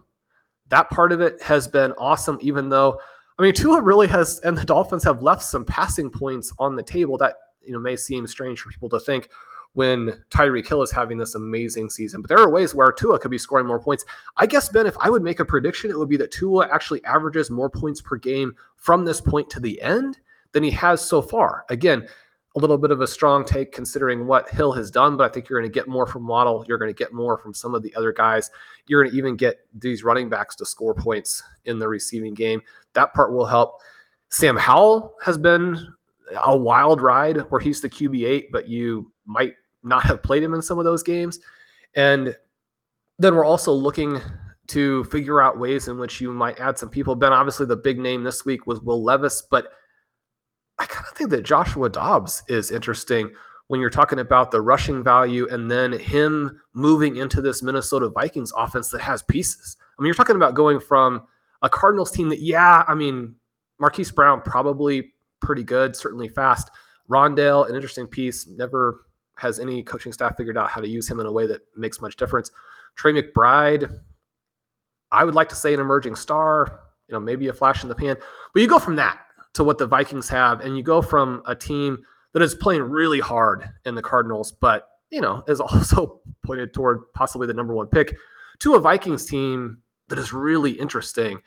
[0.70, 3.00] That part of it has been awesome, even though
[3.40, 6.84] I mean Tua really has and the Dolphins have left some passing points on the
[6.84, 9.30] table that you know may seem strange for people to think
[9.74, 12.22] when Tyreek Hill is having this amazing season.
[12.22, 14.06] But there are ways where Tua could be scoring more points.
[14.38, 17.04] I guess, Ben, if I would make a prediction, it would be that Tua actually
[17.06, 20.20] averages more points per game from this point to the end
[20.54, 21.66] than he has so far.
[21.70, 22.08] Again,
[22.56, 25.48] a little bit of a strong take considering what Hill has done, but I think
[25.48, 26.66] you're going to get more from Waddle.
[26.68, 28.52] You're going to get more from some of the other guys.
[28.88, 32.62] You're going to even get these running backs to score points in the receiving game.
[32.94, 33.82] That part will help.
[34.30, 35.94] Sam Howell has been
[36.44, 40.62] a wild ride where he's the QB8, but you might not have played him in
[40.62, 41.40] some of those games.
[41.96, 42.36] And
[43.18, 44.20] then we're also looking
[44.68, 47.16] to figure out ways in which you might add some people.
[47.16, 49.74] Ben, obviously, the big name this week was Will Levis, but
[50.82, 53.32] I kind of think that Joshua Dobbs is interesting
[53.68, 58.52] when you're talking about the rushing value and then him moving into this Minnesota Vikings
[58.58, 59.78] offense that has pieces.
[59.80, 61.22] I mean, you're talking about going from
[61.62, 63.36] a Cardinals team that, yeah, I mean,
[63.80, 66.72] Marquise Brown probably pretty good, certainly fast.
[67.08, 69.06] Rondale, an interesting piece, never
[69.38, 72.02] has any coaching staff figured out how to use him in a way that makes
[72.02, 72.50] much difference.
[72.96, 74.00] Trey McBride,
[75.12, 77.94] I would like to say an emerging star, you know, maybe a flash in the
[77.96, 78.18] pan,
[78.52, 79.20] but you go from that
[79.54, 82.00] to what the Vikings have, and you go from a team
[82.34, 87.12] that is playing really hard in the Cardinals, but you know is also pointed toward
[87.14, 88.16] possibly the number one pick,
[88.60, 91.42] to a Vikings team that is really interesting.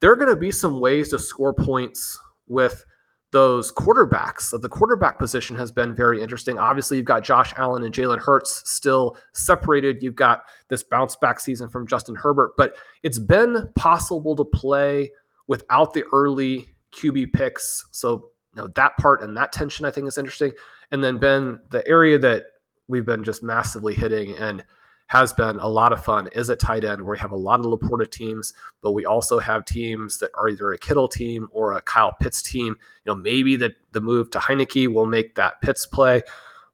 [0.00, 2.84] There are going to be some ways to score points with
[3.30, 4.42] those quarterbacks.
[4.42, 6.58] So The quarterback position has been very interesting.
[6.58, 10.02] Obviously, you've got Josh Allen and Jalen Hurts still separated.
[10.02, 15.10] You've got this bounce back season from Justin Herbert, but it's been possible to play
[15.46, 17.86] without the early QB picks.
[17.90, 20.52] So you know that part and that tension I think is interesting.
[20.90, 22.44] And then Ben, the area that
[22.88, 24.64] we've been just massively hitting and
[25.08, 27.60] has been a lot of fun is at tight end where we have a lot
[27.60, 31.72] of Laporta teams, but we also have teams that are either a Kittle team or
[31.72, 32.76] a Kyle Pitts team.
[33.04, 36.22] You know, maybe that the move to Heinicke will make that Pitts play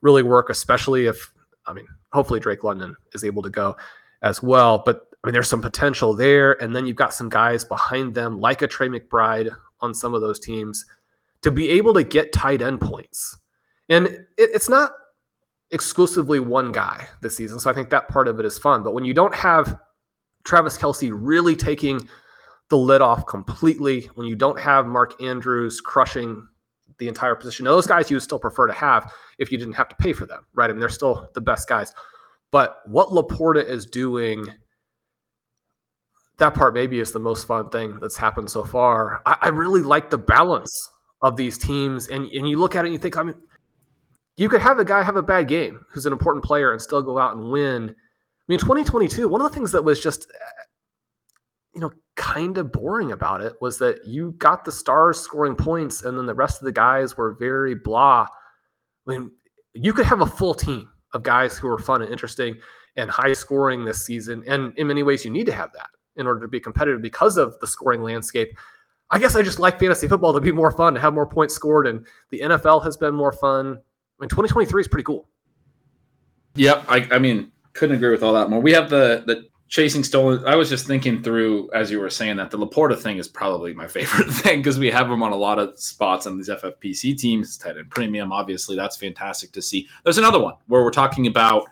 [0.00, 1.32] really work, especially if
[1.66, 3.76] I mean, hopefully Drake London is able to go
[4.22, 4.82] as well.
[4.84, 6.60] But I mean, there's some potential there.
[6.62, 10.22] And then you've got some guys behind them, like a Trey McBride, on some of
[10.22, 10.84] those teams
[11.42, 13.36] to be able to get tight end points.
[13.90, 14.92] And it, it's not
[15.70, 17.60] exclusively one guy this season.
[17.60, 18.82] So I think that part of it is fun.
[18.82, 19.78] But when you don't have
[20.44, 22.08] Travis Kelce really taking
[22.70, 26.46] the lid off completely, when you don't have Mark Andrews crushing
[26.98, 29.88] the entire position, those guys you would still prefer to have if you didn't have
[29.90, 30.70] to pay for them, right?
[30.70, 31.92] I mean, they're still the best guys.
[32.50, 34.46] But what Laporta is doing
[36.38, 39.22] that part maybe is the most fun thing that's happened so far.
[39.26, 40.90] I, I really like the balance
[41.22, 43.36] of these teams, and and you look at it and you think, I mean,
[44.36, 47.02] you could have a guy have a bad game who's an important player and still
[47.02, 47.90] go out and win.
[47.90, 50.26] I mean, 2022, one of the things that was just,
[51.74, 56.02] you know, kind of boring about it was that you got the stars scoring points
[56.02, 58.26] and then the rest of the guys were very blah.
[59.06, 59.30] I mean,
[59.72, 62.56] you could have a full team of guys who are fun and interesting
[62.96, 64.44] and high scoring this season.
[64.46, 67.36] And in many ways, you need to have that in order to be competitive because
[67.36, 68.56] of the scoring landscape.
[69.10, 71.54] I guess I just like fantasy football to be more fun, to have more points
[71.54, 73.66] scored, and the NFL has been more fun.
[73.66, 75.28] I mean, 2023 is pretty cool.
[76.54, 78.60] Yep, I, I mean, couldn't agree with all that more.
[78.60, 80.44] We have the the chasing stolen.
[80.46, 83.74] I was just thinking through as you were saying that the Laporta thing is probably
[83.74, 87.18] my favorite thing because we have him on a lot of spots on these FFPC
[87.18, 88.32] teams, tight end premium.
[88.32, 89.88] Obviously, that's fantastic to see.
[90.04, 91.68] There's another one where we're talking about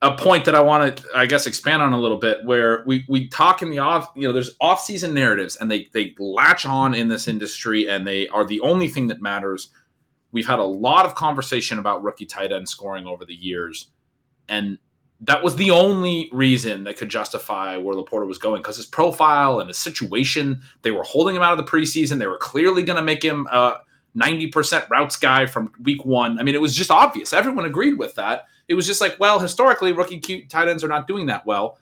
[0.00, 3.04] a point that I want to, I guess, expand on a little bit, where we
[3.08, 6.66] we talk in the off, you know, there's off season narratives, and they they latch
[6.66, 9.70] on in this industry, and they are the only thing that matters.
[10.30, 13.88] We've had a lot of conversation about rookie tight end scoring over the years,
[14.48, 14.78] and
[15.20, 19.58] that was the only reason that could justify where Laporta was going because his profile
[19.58, 20.62] and his situation.
[20.82, 22.18] They were holding him out of the preseason.
[22.18, 23.78] They were clearly going to make him a
[24.16, 26.38] 90% routes guy from week one.
[26.38, 27.32] I mean, it was just obvious.
[27.32, 28.46] Everyone agreed with that.
[28.68, 31.78] It was just like, well, historically, rookie cute tight ends are not doing that well.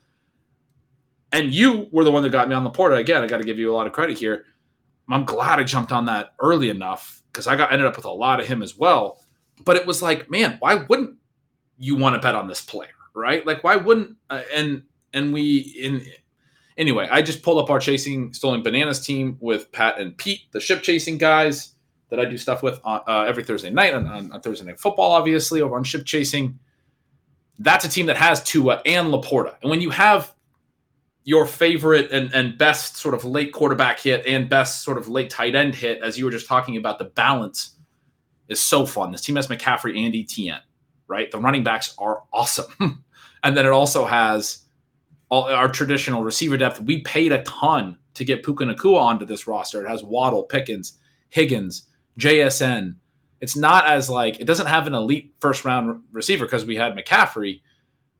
[1.32, 2.98] And you were the one that got me on the Laporta.
[2.98, 4.44] Again, I got to give you a lot of credit here.
[5.08, 8.10] I'm glad I jumped on that early enough because I got ended up with a
[8.10, 9.20] lot of him as well.
[9.64, 11.16] But it was like, man, why wouldn't
[11.78, 12.90] you want to bet on this player?
[13.16, 13.44] right?
[13.44, 16.06] Like, why wouldn't uh, and and we in
[16.76, 17.08] anyway?
[17.10, 20.82] I just pulled up our chasing stolen bananas team with Pat and Pete, the ship
[20.82, 21.74] chasing guys
[22.10, 25.60] that I do stuff with uh, every Thursday night on, on, Thursday night football, obviously
[25.60, 26.58] over on ship chasing.
[27.58, 30.32] That's a team that has Tua and Laporta, and when you have
[31.24, 35.28] your favorite and, and best sort of late quarterback hit and best sort of late
[35.28, 37.76] tight end hit, as you were just talking about, the balance
[38.48, 39.10] is so fun.
[39.10, 40.60] This team has McCaffrey and Etienne,
[41.08, 41.28] right?
[41.28, 43.02] The running backs are awesome.
[43.42, 44.64] And then it also has
[45.28, 46.80] all our traditional receiver depth.
[46.80, 49.84] We paid a ton to get Puka Nacua onto this roster.
[49.84, 51.85] It has Waddle, Pickens, Higgins,
[52.18, 52.96] JSN.
[53.40, 56.96] It's not as like it doesn't have an elite first round receiver because we had
[56.96, 57.60] McCaffrey,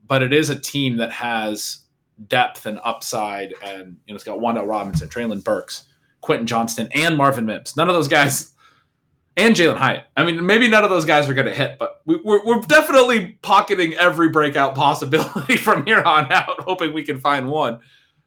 [0.07, 1.81] but it is a team that has
[2.29, 3.55] depth and upside.
[3.63, 5.85] And you know, it's got Wan'Dale Robinson, Treylon Burks,
[6.21, 7.77] Quentin Johnston, and Marvin Mims.
[7.77, 8.53] None of those guys
[9.37, 10.05] and Jalin Hyatt.
[10.17, 12.61] I mean, maybe none of those guys are going to hit, but we, are we're
[12.63, 17.81] definitely pocketing every breakout possibility from here on out, hoping we can find one.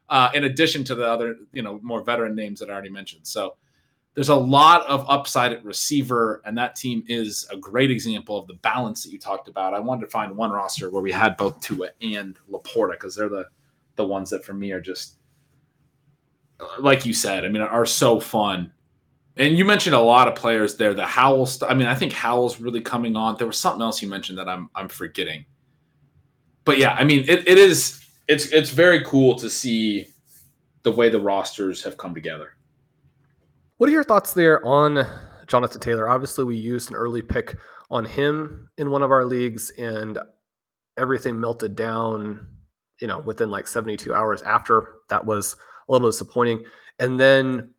[0.08, 3.24] Uh, in addition to the other, you know, more veteran names that I already mentioned.
[3.24, 3.54] So
[4.14, 8.46] there's a lot of upside at receiver, and that team is a great example of
[8.46, 9.72] the balance that you talked about.
[9.72, 13.28] I wanted to find one roster where we had both Tua and Laporta because they're
[13.28, 13.46] the
[13.96, 15.16] the ones that for me are just
[16.78, 17.44] like you said.
[17.44, 18.72] I mean, are so fun
[19.36, 20.92] and you mentioned a lot of players there.
[20.92, 21.46] The Howell.
[21.46, 23.36] St- I mean, I think Howell's really coming on.
[23.36, 25.46] There was something else you mentioned that I'm I'm forgetting.
[26.64, 30.08] But yeah, I mean, it, it is it's it's very cool to see
[30.82, 32.56] the way the rosters have come together.
[33.80, 35.06] What are your thoughts there on
[35.46, 36.06] Jonathan Taylor?
[36.06, 37.56] Obviously, we used an early pick
[37.90, 40.18] on him in one of our leagues, and
[40.98, 42.46] everything melted down.
[43.00, 45.56] You know, within like 72 hours after that was
[45.88, 46.64] a little disappointing.
[46.98, 47.70] And then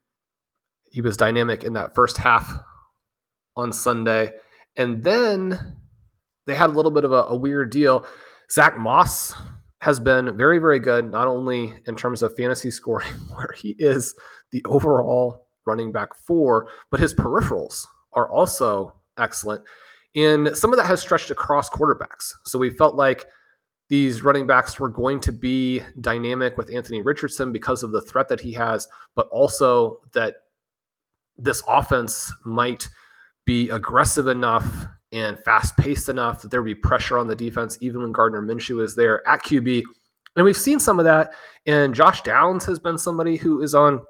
[0.90, 2.52] he was dynamic in that first half
[3.56, 4.32] on Sunday.
[4.76, 5.78] And then
[6.48, 8.08] they had a little bit of a, a, weird deal.
[8.52, 9.36] Zach Moss
[9.82, 14.16] has been very, very good, not only in terms of fantasy scoring, where he is
[14.52, 19.64] the overall running back four, but his peripherals are also excellent.
[20.16, 22.34] And some of that has stretched across quarterbacks.
[22.46, 23.26] So we felt like
[23.88, 28.28] these running backs were going to be dynamic with Anthony Richardson because of the threat
[28.30, 30.36] that he has, but also that
[31.38, 32.88] this offense might
[33.46, 37.78] be aggressive enough and fast paced enough that there would be pressure on the defense,
[37.82, 39.84] even when Gardner Minshew is there at QB.
[40.36, 41.34] And we've seen some of that.
[41.66, 44.02] And Josh Downs has been somebody who is on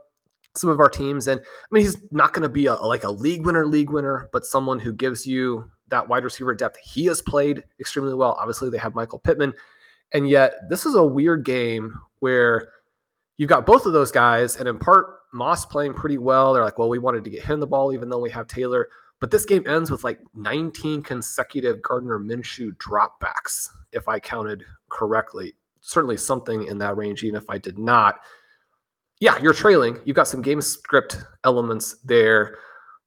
[0.56, 1.28] some of our teams.
[1.28, 4.30] And I mean, he's not going to be a, like a league winner, league winner,
[4.32, 6.78] but someone who gives you that wide receiver depth.
[6.84, 8.38] He has played extremely well.
[8.40, 9.54] Obviously, they have Michael Pittman.
[10.14, 12.70] And yet, this is a weird game where
[13.38, 14.58] you've got both of those guys.
[14.58, 16.54] And in part, Moss playing pretty well.
[16.54, 18.90] They're like, well, we wanted to get him the ball, even though we have Taylor.
[19.20, 25.54] But this game ends with like 19 consecutive Gardner Minshew dropbacks, if I counted correctly.
[25.80, 28.20] Certainly something in that range, even if I did not.
[29.22, 30.00] Yeah, you're trailing.
[30.04, 32.58] You've got some game script elements there.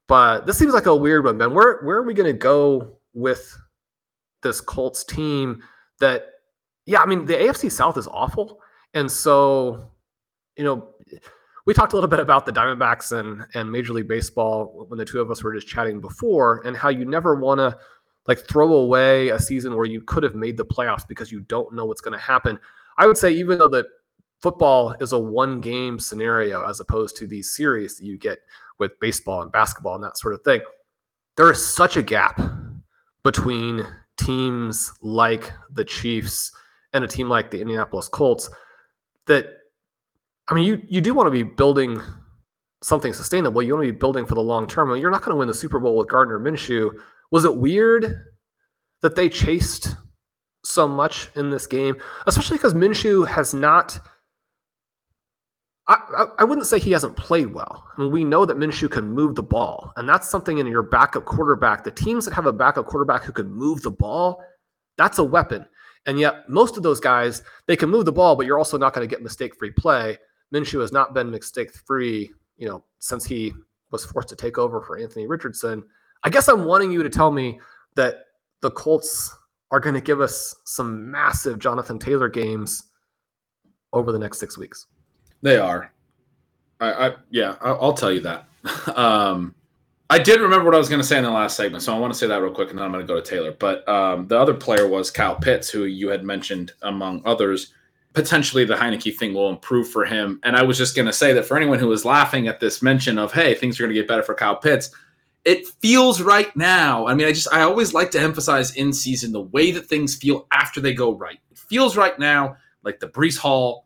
[0.07, 1.53] But this seems like a weird one, Ben.
[1.53, 3.57] Where where are we going to go with
[4.43, 5.63] this Colts team
[5.99, 6.27] that
[6.87, 8.61] yeah, I mean the AFC South is awful.
[8.95, 9.91] And so,
[10.57, 10.91] you know,
[11.67, 15.05] we talked a little bit about the Diamondbacks and and Major League Baseball when the
[15.05, 17.77] two of us were just chatting before, and how you never want to
[18.29, 21.75] like throw away a season where you could have made the playoffs because you don't
[21.75, 22.59] know what's going to happen.
[22.99, 23.87] I would say even though that
[24.45, 28.41] football is a one game scenario as opposed to these series that you get
[28.79, 30.61] with baseball and basketball and that sort of thing,
[31.39, 32.39] there is such a gap
[33.23, 33.87] between
[34.19, 36.53] teams like the Chiefs
[36.93, 38.51] and a team like the Indianapolis Colts
[39.27, 39.47] that
[40.49, 41.99] I mean, you you do want to be building
[42.83, 43.63] something sustainable.
[43.63, 44.95] You want to be building for the long term.
[44.95, 46.91] You're not going to win the Super Bowl with Gardner Minshew.
[47.31, 48.27] Was it weird
[49.01, 49.97] that they chased
[50.65, 53.99] so much in this game, especially because Minshew has not.
[55.87, 57.85] I, I, wouldn't say he hasn't played well.
[57.95, 60.83] I mean, we know that Minshew can move the ball, and that's something in your
[60.83, 61.85] backup quarterback.
[61.85, 64.43] The teams that have a backup quarterback who can move the ball,
[64.97, 65.67] that's a weapon.
[66.07, 68.95] And yet, most of those guys, they can move the ball, but you're also not
[68.95, 70.17] going to get mistake-free play.
[70.55, 73.53] Minshew has not been mistake-free, you know, since he
[73.91, 75.85] was forced to take over for Anthony Richardson.
[76.23, 77.61] I guess I'm wanting you to tell me
[77.95, 78.25] that
[78.63, 79.37] the Colts
[79.71, 82.85] are going to give us some massive Jonathan Taylor games
[83.93, 84.87] over the next six weeks.
[85.45, 85.93] They are.
[86.81, 88.49] I, I yeah, I'll, I'll, tell you that.
[88.97, 89.55] um,
[90.09, 91.99] I did remember what I was going to say in the last segment, so I
[91.99, 93.53] want to say that real quick, and then I'm going to go to Taylor.
[93.53, 97.75] But um, the other player was Kyle Pitts, who you had mentioned among others.
[98.15, 100.41] Potentially, the Heinicke thing will improve for him.
[100.45, 102.81] And I was just going to say that for anyone who was laughing at this
[102.81, 104.91] mention of, "Hey, things are going to get better for Kyle Pitts,"
[105.45, 107.07] it feels right now.
[107.07, 110.15] I mean, I just I always like to emphasize in season the way that things
[110.15, 111.39] feel after they go right.
[111.51, 113.84] It feels right now like the Breece Hall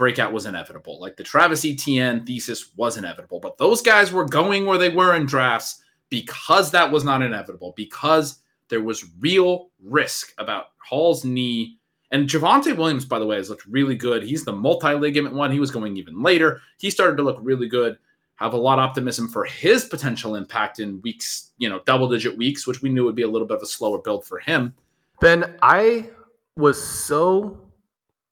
[0.00, 0.98] breakout was inevitable.
[0.98, 5.14] Like the Travis Etienne thesis was inevitable, but those guys were going where they were
[5.14, 8.38] in drafts because that was not inevitable, because
[8.70, 11.76] there was real risk about Hall's knee.
[12.12, 14.22] And Javonte Williams, by the way, has looked really good.
[14.22, 15.52] He's the multi ligament one.
[15.52, 16.62] He was going even later.
[16.78, 17.98] He started to look really good.
[18.36, 22.38] Have a lot of optimism for his potential impact in weeks, you know, double digit
[22.38, 24.72] weeks, which we knew would be a little bit of a slower build for him.
[25.20, 26.08] Ben, I
[26.56, 27.69] was so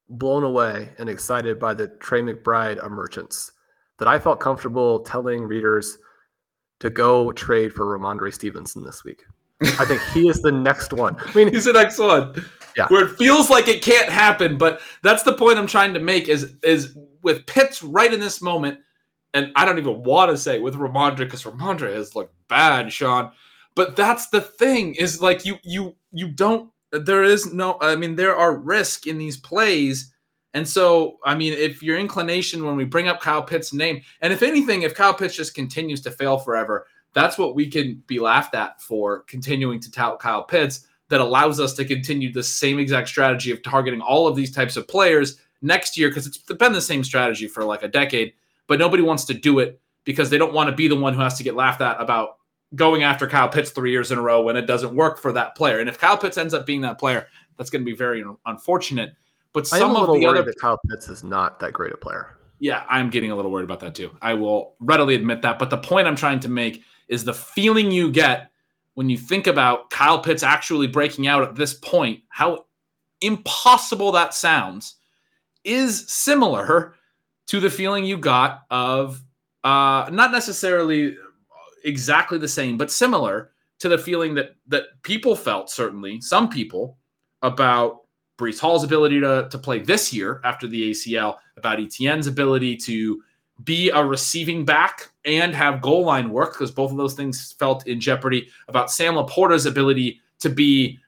[0.09, 3.53] blown away and excited by the Trey McBride emergence
[3.99, 5.99] that I felt comfortable telling readers
[6.81, 9.25] to go trade for Rhamondre Stevenson this week.
[9.61, 11.17] I think he is the next one.
[11.19, 12.45] I mean, he's the next one.
[12.77, 12.87] Yeah.
[12.89, 16.29] Where it feels like it can't happen, but that's the point I'm trying to make
[16.29, 18.79] is is with Pitts right in this moment,
[19.35, 23.33] and I don't even want to say with Rhamondre because Rhamondre has looked bad, Shawn.
[23.75, 28.17] But that's the thing is like you you you don't there is no i mean
[28.17, 30.13] there are risk in these plays.
[30.55, 34.33] And so i mean if your inclination when we bring up kyle pitt's name and
[34.33, 38.19] if anything if kyle pitts just continues to fail forever that's what we can be
[38.19, 42.79] laughed at for continuing to tout kyle pitts that allows us to continue the same
[42.79, 46.73] exact strategy of targeting all of these types of players next year because it's been
[46.73, 48.33] the same strategy for like a decade
[48.67, 51.21] but nobody wants to do it because they don't want to be the one who
[51.21, 52.39] has to get laughed at about
[52.75, 55.55] going after Kyle Pitts three years in a row when it doesn't work for that
[55.57, 55.81] player.
[55.81, 57.27] And if Kyle Pitts ends up being that player,
[57.57, 59.13] that's going to be very unfortunate.
[59.53, 62.37] But some of the other that Kyle Pitts is not that great a player.
[62.61, 64.11] Yeah, I'm getting a little worried about that too.
[64.21, 65.59] I will readily admit that.
[65.59, 68.51] But the point I'm trying to make is the feeling you get
[68.95, 72.67] when you think about Kyle Pitts actually breaking out at this point, how
[73.21, 74.97] impossible that sounds,
[75.65, 76.95] is similar
[77.47, 79.23] to the feeling you got of
[79.65, 81.17] uh, not necessarily
[81.85, 86.99] exactly the same, but similar to the feeling that that people felt, certainly some people,
[87.43, 88.03] about
[88.39, 93.23] Breece Hall's ability to, to play this year after the ACL, about Etienne's ability to
[93.65, 97.87] be a receiving back and have goal line work, because both of those things felt
[97.89, 100.99] in jeopardy, about Sam LaPorta's ability to be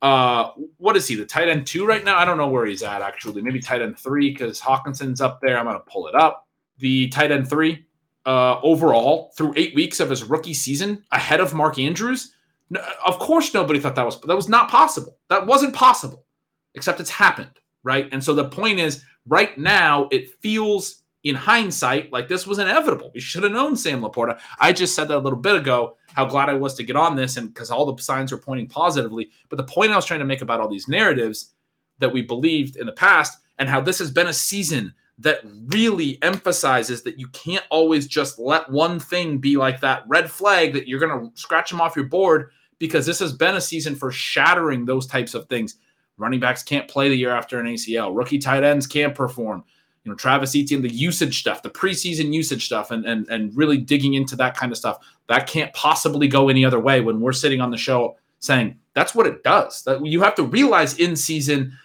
[0.00, 2.16] uh what is he the tight end two right now?
[2.16, 3.42] I don't know where he's at actually.
[3.42, 5.58] Maybe tight end three because hockenson's up there.
[5.58, 6.46] I'm gonna pull it up.
[6.78, 7.84] The tight end three
[8.28, 12.34] uh, overall through eight weeks of his rookie season ahead of Mark Andrews.
[12.68, 15.16] No, of course, nobody thought that was that was not possible.
[15.30, 16.26] That wasn't possible,
[16.74, 18.06] except it's happened, right?
[18.12, 23.10] And so the point is, right now, it feels in hindsight like this was inevitable.
[23.14, 24.38] We should have known Sam LaPorta.
[24.60, 25.96] I just said that a little bit ago.
[26.12, 28.68] How glad I was to get on this, and because all the signs were pointing
[28.68, 29.30] positively.
[29.48, 31.54] But the point I was trying to make about all these narratives
[31.98, 36.18] that we believed in the past, and how this has been a season that really
[36.22, 40.86] emphasizes that you can't always just let one thing be like that red flag that
[40.86, 44.12] you're going to scratch them off your board because this has been a season for
[44.12, 45.76] shattering those types of things.
[46.18, 48.16] Running backs can't play the year after an ACL.
[48.16, 49.64] Rookie tight ends can't perform.
[50.04, 53.76] You know, Travis Etienne, the usage stuff, the preseason usage stuff, and and and really
[53.76, 54.98] digging into that kind of stuff.
[55.28, 59.14] That can't possibly go any other way when we're sitting on the show saying that's
[59.14, 59.82] what it does.
[59.82, 61.76] That you have to realize in season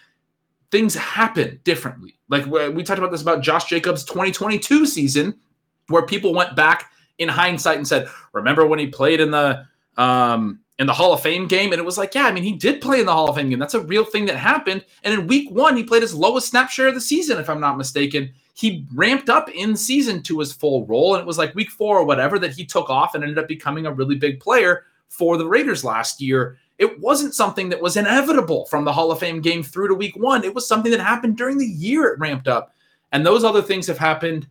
[0.74, 2.18] things happen differently.
[2.28, 5.38] Like we talked about this about Josh Jacobs' 2022 season,
[5.86, 9.64] where people went back in hindsight and said, "Remember when he played in the
[9.96, 12.54] um, in the Hall of Fame game?" And it was like, "Yeah, I mean, he
[12.54, 13.60] did play in the Hall of Fame game.
[13.60, 16.70] That's a real thing that happened." And in Week One, he played his lowest snap
[16.70, 18.32] share of the season, if I'm not mistaken.
[18.54, 21.98] He ramped up in season to his full role, and it was like Week Four
[21.98, 25.36] or whatever that he took off and ended up becoming a really big player for
[25.36, 26.58] the Raiders last year.
[26.78, 30.16] It wasn't something that was inevitable from the Hall of Fame game through to week
[30.16, 30.42] one.
[30.44, 32.74] It was something that happened during the year it ramped up.
[33.12, 34.48] And those other things have happened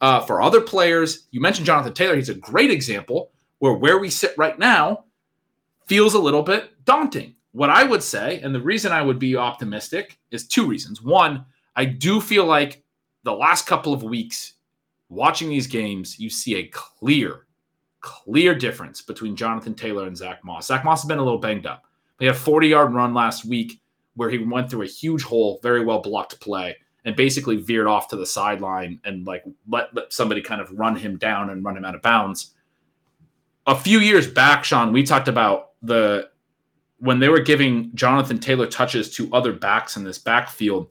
[0.00, 1.26] uh, for other players.
[1.30, 2.16] You mentioned Jonathan Taylor.
[2.16, 5.04] He's a great example where where we sit right now
[5.86, 7.34] feels a little bit daunting.
[7.52, 11.02] what I would say, and the reason I would be optimistic is two reasons.
[11.02, 11.44] One,
[11.74, 12.84] I do feel like
[13.24, 14.54] the last couple of weeks
[15.08, 17.46] watching these games, you see a clear,
[18.00, 20.66] clear difference between Jonathan Taylor and Zach Moss.
[20.66, 21.84] Zach Moss has been a little banged up.
[22.18, 23.80] He had a 40 yard run last week
[24.14, 28.08] where he went through a huge hole, very well blocked play, and basically veered off
[28.08, 31.76] to the sideline and like let, let somebody kind of run him down and run
[31.76, 32.54] him out of bounds.
[33.66, 36.30] A few years back, Shawn, we talked about the
[36.98, 40.88] when they were giving Jonathan Taylor touches to other backs in this backfield,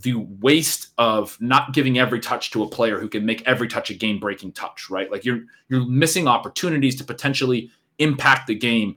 [0.00, 3.90] the waste of not giving every touch to a player who can make every touch
[3.90, 5.10] a game breaking touch, right?
[5.10, 8.96] Like you're you're missing opportunities to potentially impact the game.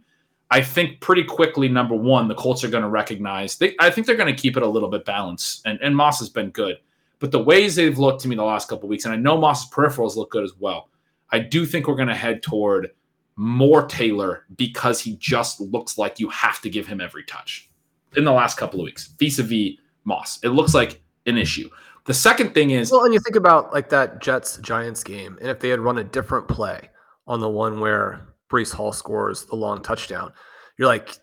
[0.50, 3.58] I think pretty quickly, number one, the Colts are going to recognize.
[3.58, 6.20] They, I think they're going to keep it a little bit balanced, and, and Moss
[6.20, 6.78] has been good.
[7.20, 9.70] But the ways they've looked to me the last couple weeks, and I know Moss's
[9.70, 10.90] peripherals look good as well.
[11.32, 12.92] I do think we're going to head toward
[13.36, 17.70] more Taylor because he just looks like you have to give him every touch
[18.16, 19.74] in the last couple of weeks vis-a-vis
[20.08, 20.40] Moss.
[20.42, 21.70] It looks like an issue.
[22.06, 25.50] The second thing is well, and you think about like that Jets Giants game, and
[25.50, 26.90] if they had run a different play
[27.28, 30.32] on the one where Breece Hall scores the long touchdown,
[30.80, 31.18] you're like,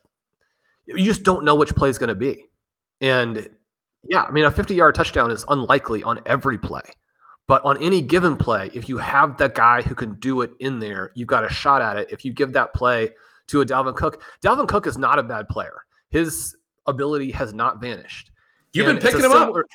[0.87, 2.45] you just don't know which play is going to be.
[3.01, 3.49] And
[4.07, 6.83] yeah, I mean, a 50 yard touchdown is unlikely on every play.
[7.47, 10.79] But on any given play, if you have that guy who can do it in
[10.79, 12.09] there, you've got a shot at it.
[12.11, 13.11] If you give that play
[13.49, 15.85] to a Dalvin Cook, Dalvin Cook is not a bad player.
[16.11, 16.57] His
[16.87, 18.31] ability has not vanished.
[18.75, 19.61] You've and been picking him similar...
[19.61, 19.67] up.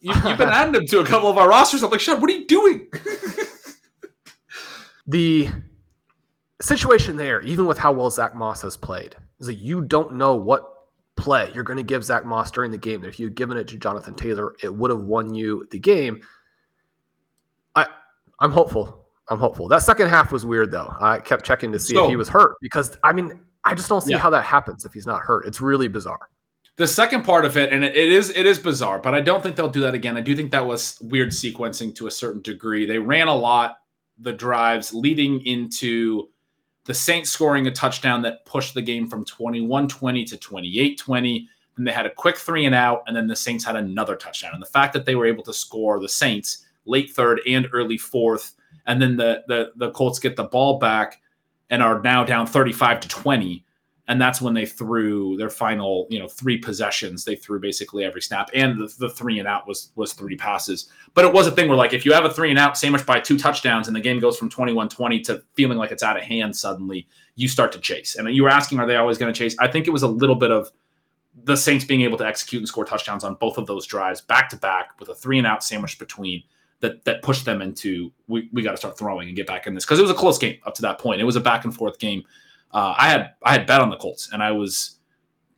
[0.00, 1.82] You, have been adding him to a couple of our rosters.
[1.82, 2.88] I'm like, Shawn, what are you doing?
[5.06, 5.48] the
[6.60, 10.34] situation there, even with how well Zach Moss has played, is that you don't know
[10.36, 10.74] what
[11.16, 13.04] play you're going to give Zach Moss during the game.
[13.04, 16.20] If you'd given it to Jonathan Taylor, it would have won you the game.
[17.74, 17.86] I
[18.40, 19.06] I'm hopeful.
[19.28, 19.68] I'm hopeful.
[19.68, 20.94] That second half was weird though.
[21.00, 23.88] I kept checking to see so, if he was hurt because I mean I just
[23.88, 24.18] don't see yeah.
[24.18, 25.46] how that happens if he's not hurt.
[25.46, 26.28] It's really bizarre.
[26.76, 29.54] The second part of it, and it, is it is bizarre, but I don't think
[29.54, 30.16] they'll do that again.
[30.16, 32.84] I do think that was weird sequencing to a certain degree.
[32.84, 33.76] They ran a lot
[34.18, 36.28] the drives leading into
[36.84, 41.46] the Saints scoring a touchdown that pushed the game from 21-20 to 28-20.
[41.76, 44.52] Then they had a quick three and out, and then the Saints had another touchdown.
[44.52, 47.98] And the fact that they were able to score the Saints late third and early
[47.98, 48.52] fourth,
[48.86, 51.20] and then the the the Colts get the ball back
[51.70, 53.64] and are now down 35 to 20
[54.06, 57.24] and that's when they threw their final you know three possessions.
[57.24, 60.88] They threw basically every snap and the, the, three and out was was three passes.
[61.14, 63.06] But it was a thing where like if you have a three and out sandwiched
[63.06, 66.22] by two touchdowns and the game goes from 21-20 to feeling like it's out of
[66.22, 68.16] hand suddenly you start to chase.
[68.16, 69.56] And you were asking are they always going to chase?
[69.58, 70.70] I think it was a little bit of
[71.44, 74.48] the saints being able to execute and score touchdowns on both of those drives back
[74.50, 76.42] to back with a three and out sandwiched between
[76.80, 79.74] that that pushed them into we, we got to start throwing and get back in
[79.74, 79.84] this.
[79.84, 81.20] Because it was a close game up to that point.
[81.20, 82.22] It was a back and forth game.
[82.74, 84.98] Uh, I had I had bet on the Colts and I was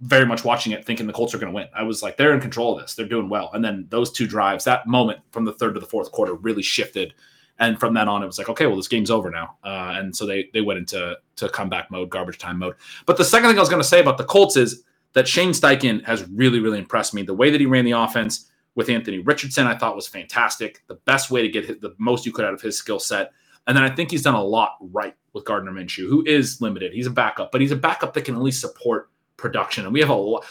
[0.00, 1.68] very much watching it, thinking the Colts are going to win.
[1.74, 2.94] I was like, they're in control of this.
[2.94, 3.50] They're doing well.
[3.54, 6.62] And then those two drives, that moment from the third to the fourth quarter, really
[6.62, 7.14] shifted.
[7.58, 9.56] And from then on, it was like, okay, well, this game's over now.
[9.64, 12.74] Uh, and so they they went into to comeback mode, garbage time mode.
[13.06, 15.52] But the second thing I was going to say about the Colts is that Shane
[15.52, 17.22] Steichen has really, really impressed me.
[17.22, 20.84] The way that he ran the offense, with Anthony Richardson, I thought was fantastic.
[20.86, 23.32] The best way to get the most you could out of his skill set.
[23.66, 26.92] And then I think he's done a lot right with Gardner Minshew, who is limited.
[26.92, 29.84] He's a backup, but he's a backup that can at least support production.
[29.84, 30.44] And we have a lot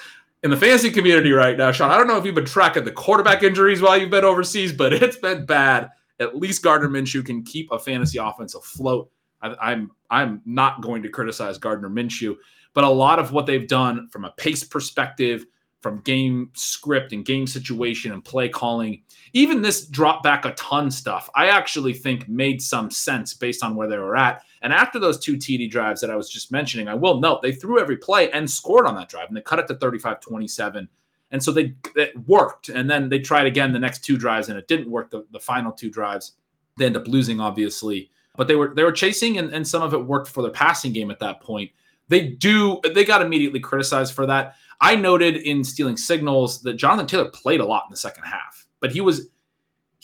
[0.43, 1.89] in the fantasy community right now, Shawn.
[1.89, 4.93] I don't know if you've been tracking the quarterback injuries while you've been overseas, but
[5.03, 5.89] it's been bad.
[6.19, 9.09] At least Gardner Minshew can keep a fantasy offense afloat.
[9.41, 12.35] I, I'm I'm not going to criticize Gardner Minshew,
[12.73, 15.45] but a lot of what they've done from a pace perspective,
[15.81, 19.03] from game script and game situation and play calling.
[19.33, 23.75] Even this drop back a ton stuff, I actually think made some sense based on
[23.75, 24.43] where they were at.
[24.65, 27.51] And after those two TD drives that I was just mentioning, I will note they
[27.51, 30.89] threw every play and scored on that drive and they cut it to 35 27.
[31.29, 32.69] And so they it worked.
[32.69, 35.11] And then they tried again the next two drives and it didn't work.
[35.11, 36.31] The, the final two drives,
[36.79, 38.09] they end up losing, obviously.
[38.37, 40.93] But they were they were chasing and, and some of it worked for their passing
[40.93, 41.69] game at that point.
[42.07, 44.55] They do they got immediately criticized for that.
[44.81, 48.65] I noted in stealing signals that Jonathan Taylor played a lot in the second half,
[48.79, 49.29] but he was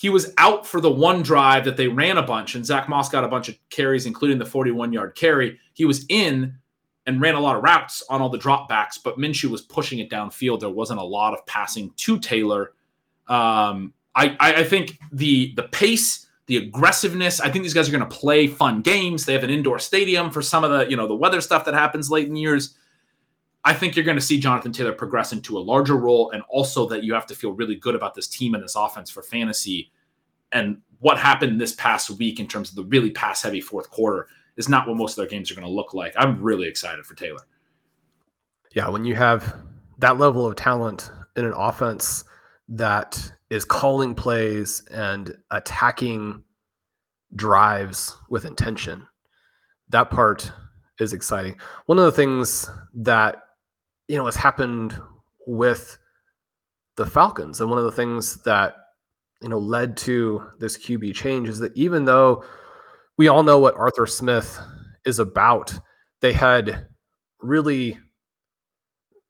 [0.02, 3.08] he was out for the one drive that they ran a bunch, and Zach Moss
[3.08, 5.60] got a bunch of carries, including the 41 yard carry.
[5.74, 6.56] He was in
[7.06, 10.10] and ran a lot of routes on all the dropbacks, but Minshew was pushing it
[10.10, 10.60] downfield.
[10.60, 12.74] There wasn't a lot of passing to Taylor.
[13.28, 17.40] Um, I, I think the the pace, the aggressiveness.
[17.40, 19.26] I think these guys are going to play fun games.
[19.26, 21.76] They have an indoor stadium for some of the you know the weather stuff that
[21.76, 22.76] happens late in years.
[23.64, 26.88] I think you're going to see Jonathan Taylor progress into a larger role, and also
[26.90, 29.92] that you have to feel really good about this team and this offense for fantasy.
[30.52, 34.28] And what happened this past week in terms of the really pass heavy fourth quarter
[34.58, 36.14] is not what most of their games are going to look like.
[36.18, 37.42] I'm really excited for Taylor.
[38.74, 39.56] Yeah, when you have
[40.00, 42.24] that level of talent in an offense
[42.70, 46.44] that is calling plays and attacking
[47.36, 49.08] drives with intention,
[49.90, 50.52] that part
[51.00, 51.60] is exciting.
[51.86, 53.44] One of the things that
[54.12, 55.00] you know has happened
[55.48, 55.98] with
[56.98, 58.76] the Falcons, and one of the things that
[59.42, 62.44] you know led to this QB change is that even though
[63.18, 64.60] we all know what Arthur Smith
[65.06, 65.74] is about,
[66.20, 66.88] they had
[67.42, 67.98] really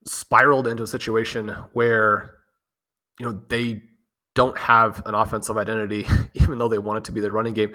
[0.08, 2.38] spiraled into a situation where
[3.20, 3.84] you know they
[4.34, 7.72] don't have an offensive identity even though they want it to be the running game.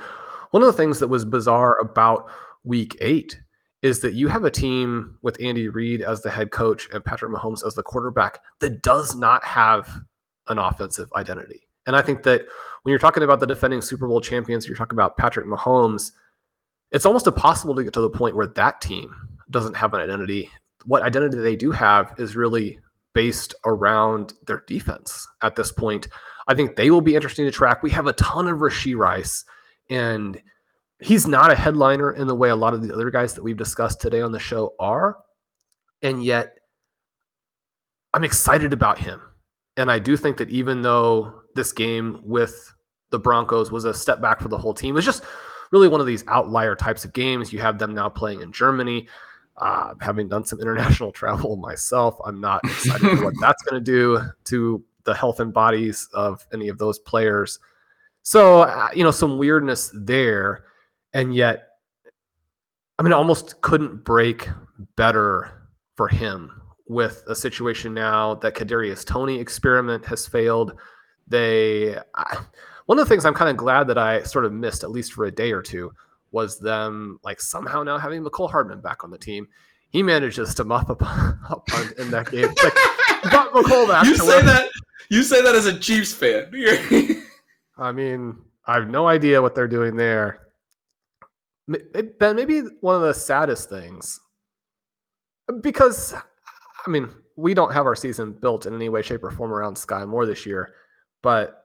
[0.50, 2.28] One of the things that was bizarre about
[2.64, 3.38] week eight
[3.82, 7.30] is that you have a team with Andy Reid as the head coach and Patrick
[7.32, 10.00] Mahomes as the quarterback that does not have
[10.48, 11.68] an offensive identity.
[11.86, 12.42] And I think that
[12.82, 16.12] when you're talking about the defending Super Bowl champions, you're talking about Patrick Mahomes,
[16.90, 19.14] it's almost impossible to get to the point where that team
[19.50, 20.50] doesn't have an identity
[20.86, 22.78] what identity they do have is really
[23.12, 26.08] based around their defense at this point.
[26.48, 27.82] I think they will be interesting to track.
[27.82, 29.44] We have a ton of Rashee Rice,
[29.90, 30.40] and
[31.00, 33.56] he's not a headliner in the way a lot of the other guys that we've
[33.56, 35.18] discussed today on the show are.
[36.02, 36.56] And yet,
[38.14, 39.20] I'm excited about him.
[39.76, 42.72] And I do think that even though this game with
[43.10, 45.22] the Broncos was a step back for the whole team, it was just
[45.70, 47.52] really one of these outlier types of games.
[47.52, 49.08] You have them now playing in Germany.
[49.58, 53.84] Uh, having done some international travel myself, I'm not excited for what that's going to
[53.84, 57.58] do to the health and bodies of any of those players.
[58.22, 60.64] So, uh, you know, some weirdness there.
[61.12, 61.68] And yet,
[62.98, 64.48] I mean, almost couldn't break
[64.96, 70.78] better for him with a situation now that Kadarius Toney experiment has failed.
[71.26, 72.38] They, I,
[72.86, 75.12] one of the things I'm kind of glad that I sort of missed, at least
[75.12, 75.92] for a day or two,
[76.30, 79.48] was them like somehow now having Mecole Hardman back on the team.
[79.90, 81.00] He manages to muff up
[81.50, 82.48] a punt in that game.
[82.62, 84.04] Like, got Mecole back.
[84.06, 84.70] You say that.
[85.08, 86.50] You say that as a Chiefs fan.
[87.78, 88.36] I mean,
[88.66, 90.45] I have no idea what they're doing there.
[91.68, 94.20] Ben, maybe one of the saddest things,
[95.60, 96.14] because
[96.86, 99.76] I mean, we don't have our season built in any way, shape, or form around
[99.76, 100.74] Sky Moore this year,
[101.22, 101.64] but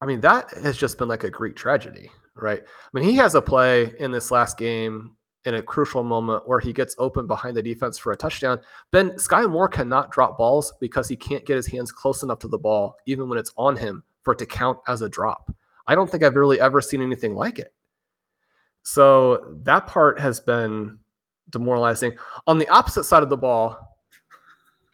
[0.00, 2.60] I mean, that has just been like a Greek tragedy right?
[2.62, 6.60] I mean, he has a play in this last game in a crucial moment where
[6.60, 8.60] he gets open behind the defense for a touchdown.
[8.90, 12.48] Ben Sky Moore cannot drop balls because he can't get his hands close enough to
[12.48, 15.52] the ball, even when it's on him, for it to count as a drop.
[15.86, 17.74] I don't think I've really ever seen anything like it.
[18.82, 20.98] So that part has been
[21.50, 22.16] demoralizing.
[22.46, 23.78] On the opposite side of the ball,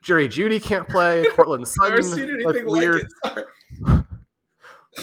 [0.03, 1.26] Jerry Jeudy can't play.
[1.34, 3.09] Courtland Sutton, like weird.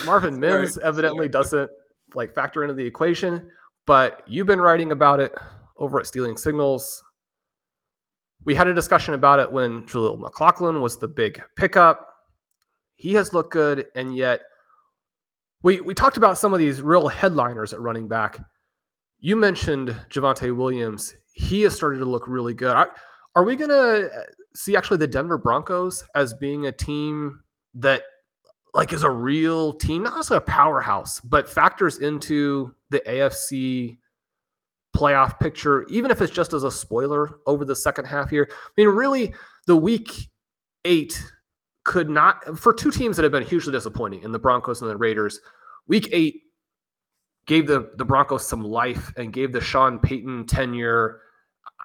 [0.06, 1.70] Marvin Mims evidently doesn't
[2.14, 3.50] like factor into the equation.
[3.86, 5.34] But you've been writing about it
[5.78, 7.04] over at Stealing Signals.
[8.44, 12.10] We had a discussion about it when Jaleel McLaughlin was the big pickup.
[12.96, 14.42] He has looked good, and yet
[15.64, 18.40] we we talked about some of these real headliners at running back.
[19.26, 21.16] You mentioned Javonte Williams.
[21.34, 22.78] He has started to look really good.
[23.36, 24.22] Are, we going to uh,
[24.54, 27.42] see actually the Denver Broncos as being a team
[27.74, 28.04] that
[28.76, 33.98] like is a real team, not just a powerhouse, but factors into the AFC
[34.96, 38.48] playoff picture, even if it's just as a spoiler over the second half here.
[38.52, 39.34] I mean, really,
[39.66, 40.30] the week
[40.86, 41.20] eight
[41.84, 44.96] could not, for two teams that have been hugely disappointing in the Broncos and the
[44.98, 45.40] Raiders,
[45.88, 46.44] week eight
[47.48, 51.22] gave the, the Broncos some life and gave the Sean Payton tenure,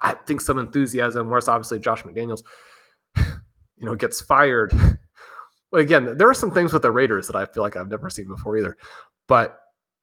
[0.03, 2.43] I think, some enthusiasm, whereas obviously Josh McDaniels,
[3.17, 4.73] you know, gets fired
[5.73, 8.11] well, again, there are some things with the Raiders that I feel like I've never
[8.11, 8.77] seen before either.
[9.29, 9.59] But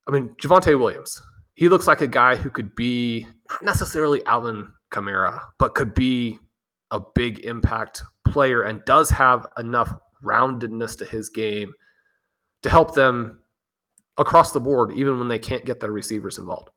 [0.07, 1.21] I mean, Javonte Williams,
[1.55, 6.39] he looks like a guy who could be not necessarily Alvin Kamara, but could be
[6.91, 9.93] a big impact player and does have enough
[10.23, 11.73] roundedness to his game
[12.63, 13.39] to help them
[14.17, 16.69] across the board, even when they can't get their receivers involved.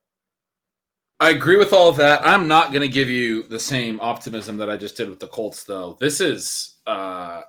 [1.20, 2.26] I agree with all of that.
[2.26, 5.26] I'm not going to give you the same optimism that I just did with the
[5.26, 5.98] Colts, though.
[6.00, 6.76] This is.
[6.86, 7.42] Uh,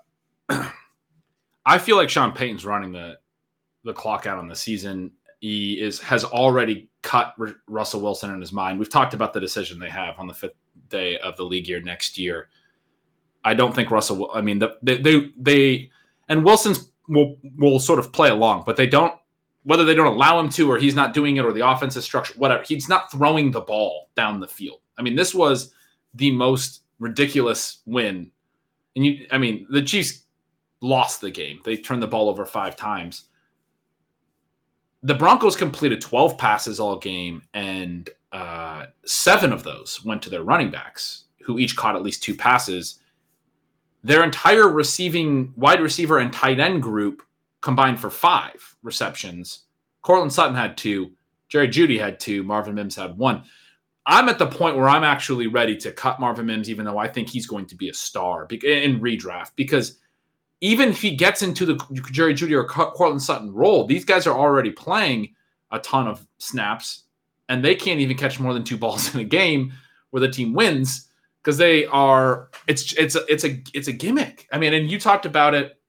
[1.66, 3.18] I feel like Sean Payton's running the
[3.84, 5.12] the clock out on the season.
[5.40, 8.78] He is has already cut R- Russell Wilson in his mind.
[8.78, 10.56] We've talked about the decision they have on the fifth
[10.90, 12.50] day of the league year next year.
[13.44, 14.30] I don't think Russell.
[14.34, 15.90] I mean, the, they, they they
[16.28, 19.16] and Wilson's will will sort of play along, but they don't.
[19.64, 22.04] Whether they don't allow him to, or he's not doing it, or the offense is
[22.04, 22.64] structured, whatever.
[22.64, 24.80] He's not throwing the ball down the field.
[24.98, 25.74] I mean, this was
[26.16, 28.32] the most ridiculous win.
[28.96, 30.24] And you, I mean, the Chiefs
[30.82, 31.62] lost the game.
[31.64, 33.26] They turned the ball over five times.
[35.04, 40.44] The Broncos completed 12 passes all game, and uh, seven of those went to their
[40.44, 43.00] running backs, who each caught at least two passes.
[44.04, 47.22] their entire receiving wide receiver and tight end group
[47.62, 49.66] combined for five receptions.
[50.02, 51.12] Courtland Sutton had two,
[51.48, 53.44] Jerry Jeudy had two, Marvin Mims had one.
[54.08, 57.08] I'm at the point where I'm actually ready to cut Marvin Mims, even though I
[57.08, 59.52] think he's going to be a star in redraft.
[59.56, 60.00] Because
[60.62, 61.76] even if he gets into the
[62.12, 65.36] Jerry Jeudy or Courtland Sutton role, these guys are already playing
[65.72, 67.04] a ton of snaps,
[67.50, 69.72] and they can't even catch more than two balls in a game
[70.10, 71.08] where the team wins
[71.44, 72.50] because they are.
[72.68, 74.48] It's it's a, it's a it's a gimmick.
[74.52, 75.81] I mean, and you talked about it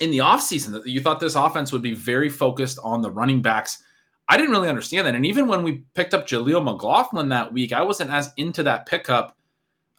[0.00, 3.42] in the offseason that you thought this offense would be very focused on the running
[3.42, 3.82] backs
[4.28, 5.14] I didn't really understand that.
[5.14, 8.84] And even when we picked up Jaleel McLaughlin that week, I wasn't as into that
[8.84, 9.36] pickup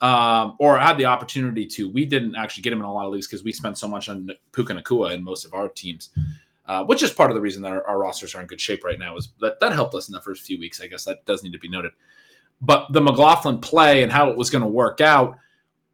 [0.01, 1.89] um, or had the opportunity to.
[1.89, 4.07] We didn't actually get him in a lot of leagues because we spent so much
[4.07, 6.09] on Puka Nacua in most of our teams,
[6.67, 8.83] uh, which is part of the reason that our, our, rosters are in good shape
[8.83, 9.17] right now.
[9.17, 10.79] Is that that helped us in the first few weeks?
[10.79, 11.91] I guess that does need to be noted.
[12.61, 15.37] But the McLaughlin play and how it was going to work out.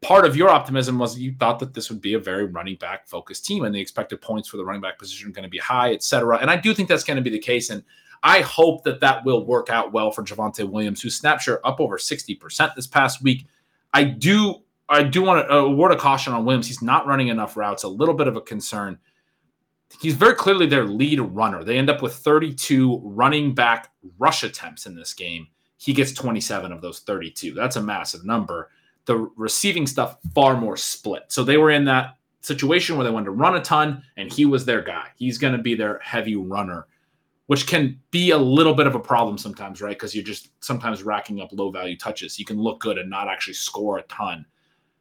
[0.06, 3.08] Part of your optimism was you thought that this would be a very running back
[3.08, 5.58] focused team and the expected points for the running back position are going to be
[5.58, 6.38] high, et cetera.
[6.38, 7.72] And I do think that's going to be the case.
[7.72, 7.84] And
[8.22, 11.98] I hope that that will work out well for Javonte Williams, who snapped up over
[11.98, 13.48] 60% this past week.
[13.96, 16.68] I do I do want to uh, a word of caution on Williams.
[16.68, 19.00] He's not running enough routes, a little bit of a concern.
[20.00, 21.64] He's very clearly their lead runner.
[21.64, 25.48] They end up with 32 running back rush attempts in this game.
[25.78, 27.56] He gets 27 of those 32.
[27.56, 28.70] That's a massive number.
[29.06, 31.24] The receiving stuff far more split.
[31.28, 34.46] So they were in that situation where they wanted to run a ton, and he
[34.46, 35.08] was their guy.
[35.16, 36.88] He's going to be their heavy runner
[37.48, 39.96] which can be a little bit of a problem sometimes, right?
[39.96, 42.40] Because you're just sometimes racking up low value touches.
[42.40, 44.46] You can look good and not actually score a ton.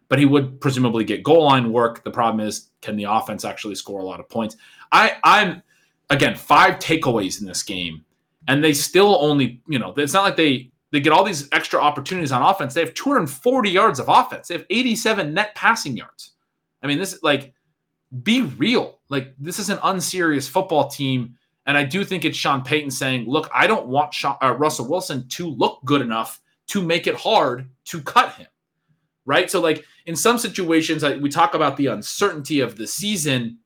[0.09, 2.05] But he would presumably get goal line work.
[2.05, 4.57] The problem is, can the offense actually score a lot of points?
[4.93, 5.63] I, I'm
[6.11, 8.05] again five takeaways in this game,
[8.47, 11.81] and they still only, you know, it's not like they they get all these extra
[11.81, 12.73] opportunities on offense.
[12.73, 14.49] They have 240 yards of offense.
[14.49, 16.33] They have 87 net passing yards.
[16.83, 17.53] I mean, this is like
[18.23, 19.01] be real.
[19.09, 21.37] Like this is an unserious football team
[21.67, 24.89] and I do think it's Sean Payton saying, look, I don't want Sean, uh, Russell
[24.89, 28.47] Wilson to look good enough to make it hard to cut him.
[29.27, 29.51] Right.
[29.51, 33.59] So, like in some situations, I, we talk about the uncertainty of the season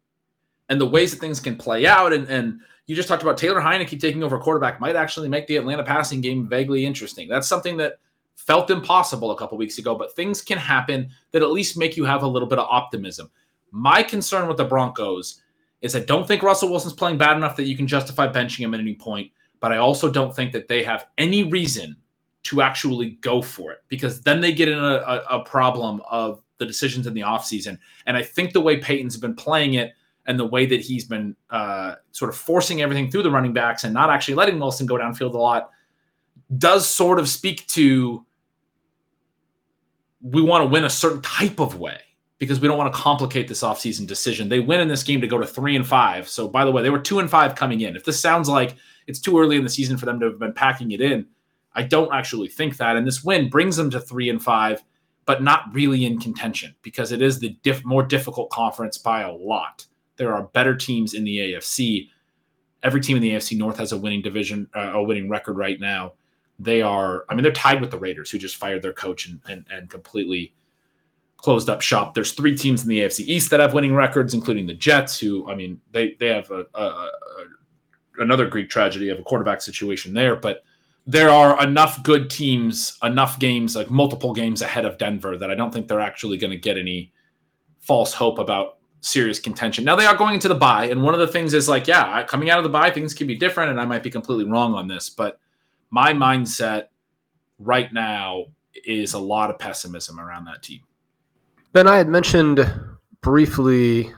[0.68, 2.12] and the ways that things can play out.
[2.12, 5.56] And, and you just talked about Taylor Heinicke taking over quarterback might actually make the
[5.56, 7.28] Atlanta passing game vaguely interesting.
[7.28, 7.98] That's something that
[8.34, 12.04] felt impossible a couple weeks ago, but things can happen that at least make you
[12.06, 13.30] have a little bit of optimism.
[13.70, 15.42] My concern with the Broncos
[15.82, 18.72] is I don't think Russell Wilson's playing bad enough that you can justify benching him
[18.72, 19.30] at any point,
[19.60, 21.94] but I also don't think that they have any reason
[22.44, 26.40] to actually go for it because then they get in a, a, a problem of
[26.56, 27.78] the decisions in the offseason.
[28.06, 29.92] And I think the way Payton's been playing it
[30.28, 33.82] and the way that he's been uh, sort of forcing everything through the running backs
[33.82, 35.70] and not actually letting Wilson go downfield a lot
[36.58, 38.24] does sort of speak to
[40.20, 41.98] we want to win a certain type of way
[42.38, 44.48] because we don't want to complicate this offseason decision.
[44.48, 46.28] They win in this game to go to three and five.
[46.28, 47.96] So, by the way, they were two and five coming in.
[47.96, 48.76] If this sounds like
[49.06, 51.26] it's too early in the season for them to have been packing it in,
[51.74, 52.96] I don't actually think that.
[52.96, 54.82] And this win brings them to three and five,
[55.24, 59.32] but not really in contention because it is the diff- more difficult conference by a
[59.32, 59.86] lot.
[60.18, 62.08] There are better teams in the AFC.
[62.82, 65.80] Every team in the AFC North has a winning division, uh, a winning record right
[65.80, 66.12] now.
[66.58, 69.40] They are, I mean, they're tied with the Raiders, who just fired their coach and,
[69.48, 70.52] and, and completely
[71.36, 72.14] closed up shop.
[72.14, 75.48] There's three teams in the AFC East that have winning records, including the Jets, who
[75.48, 77.10] I mean they they have a, a, a,
[78.18, 80.64] another Greek tragedy of a quarterback situation there, but
[81.06, 85.54] there are enough good teams, enough games, like multiple games ahead of Denver that I
[85.54, 87.12] don't think they're actually going to get any
[87.80, 89.84] false hope about serious contention.
[89.84, 92.22] Now they are going into the bye, and one of the things is like, yeah,
[92.24, 94.74] coming out of the bye, things can be different, and I might be completely wrong
[94.74, 95.38] on this, but
[95.90, 96.86] my mindset
[97.58, 98.46] right now
[98.84, 100.80] is a lot of pessimism around that team.
[101.72, 102.68] Ben, I had mentioned
[103.20, 104.12] briefly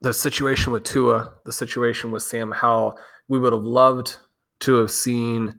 [0.00, 2.98] the situation with Tua, the situation with Sam Howell.
[3.28, 4.16] We would have loved
[4.60, 5.58] to have seen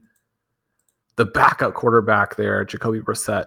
[1.15, 3.45] the backup quarterback there, Jacoby Brissett,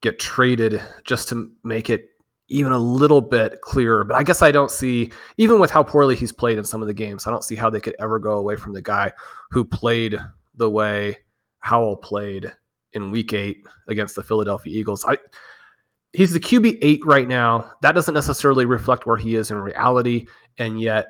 [0.00, 2.10] get traded just to make it
[2.48, 4.04] even a little bit clearer.
[4.04, 6.88] But I guess I don't see, even with how poorly he's played in some of
[6.88, 9.12] the games, I don't see how they could ever go away from the guy
[9.50, 10.18] who played
[10.54, 11.18] the way
[11.60, 12.52] Howell played
[12.92, 15.04] in week eight against the Philadelphia Eagles.
[15.04, 15.18] I
[16.12, 17.72] he's the QB eight right now.
[17.82, 20.26] That doesn't necessarily reflect where he is in reality,
[20.58, 21.08] and yet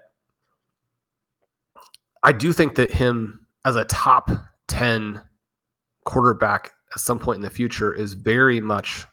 [2.23, 4.31] I do think that him as a top
[4.67, 5.21] ten
[6.05, 9.07] quarterback at some point in the future is very much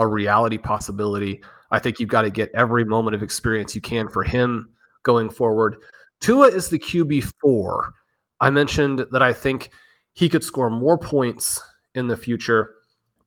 [0.00, 1.40] a reality possibility.
[1.70, 4.68] I think you've got to get every moment of experience you can for him
[5.04, 5.76] going forward.
[6.20, 7.94] Tua is the QB four.
[8.40, 9.70] I mentioned that I think
[10.14, 11.62] he could score more points
[11.94, 12.74] in the future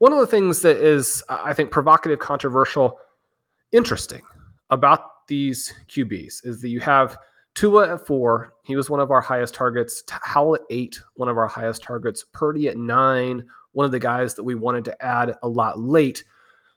[0.03, 2.99] one of the things that is, I think, provocative, controversial
[3.71, 4.21] interesting
[4.69, 4.99] about
[5.29, 7.17] these QBs is that you have
[7.55, 8.53] Tua at four.
[8.65, 10.03] He was one of our highest targets.
[10.09, 12.25] Howell at eight, one of our highest targets.
[12.33, 16.25] Purdy at nine, one of the guys that we wanted to add a lot late.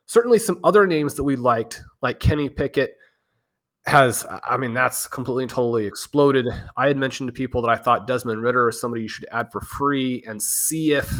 [0.06, 2.96] Certainly some other names that we liked, like Kenny Pickett,
[3.86, 6.46] has, I mean, that's completely and totally exploded.
[6.76, 9.50] I had mentioned to people that I thought Desmond Ridder is somebody you should add
[9.52, 11.12] for free and see if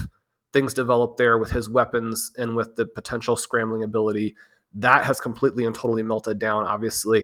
[0.53, 4.35] things develop there with his weapons and with the potential scrambling ability.
[4.75, 7.23] That has completely and totally melted down, obviously.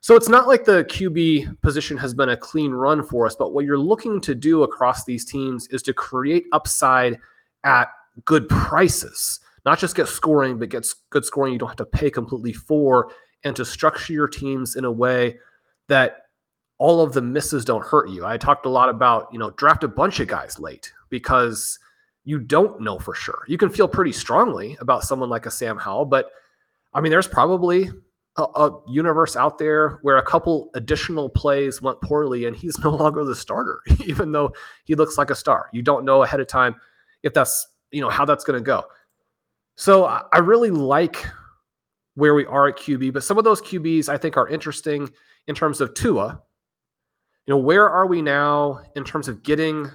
[0.00, 3.52] So it's not like the QB position has been a clean run for us, but
[3.52, 7.18] what you're looking to do across these teams is to create upside
[7.62, 7.88] at
[8.24, 12.10] good prices, not just get scoring, but get good scoring you don't have to pay
[12.10, 13.12] completely for,
[13.44, 15.38] and to structure your teams in a way
[15.88, 16.18] that
[16.78, 18.24] all of the misses don't hurt you.
[18.24, 21.78] I talked a lot about, you know, draft a bunch of guys late because
[22.24, 23.42] you don't know for sure.
[23.46, 26.30] You can feel pretty strongly about someone like a Sam Howell, but
[26.94, 27.90] I mean, there's probably
[28.36, 32.90] a, a, universe out there where a couple additional plays went poorly and he's no
[32.90, 34.52] longer the starter, even though
[34.84, 35.68] he looks like a star.
[35.72, 36.76] You don't know ahead of time
[37.22, 38.84] if that's, you know, how that's going to go.
[39.82, 41.26] So I really like
[42.14, 45.10] where we are at QB, but some of those QBs I think are interesting
[45.48, 46.40] in terms of Tua.
[47.46, 49.90] You know, where are we now in terms of getting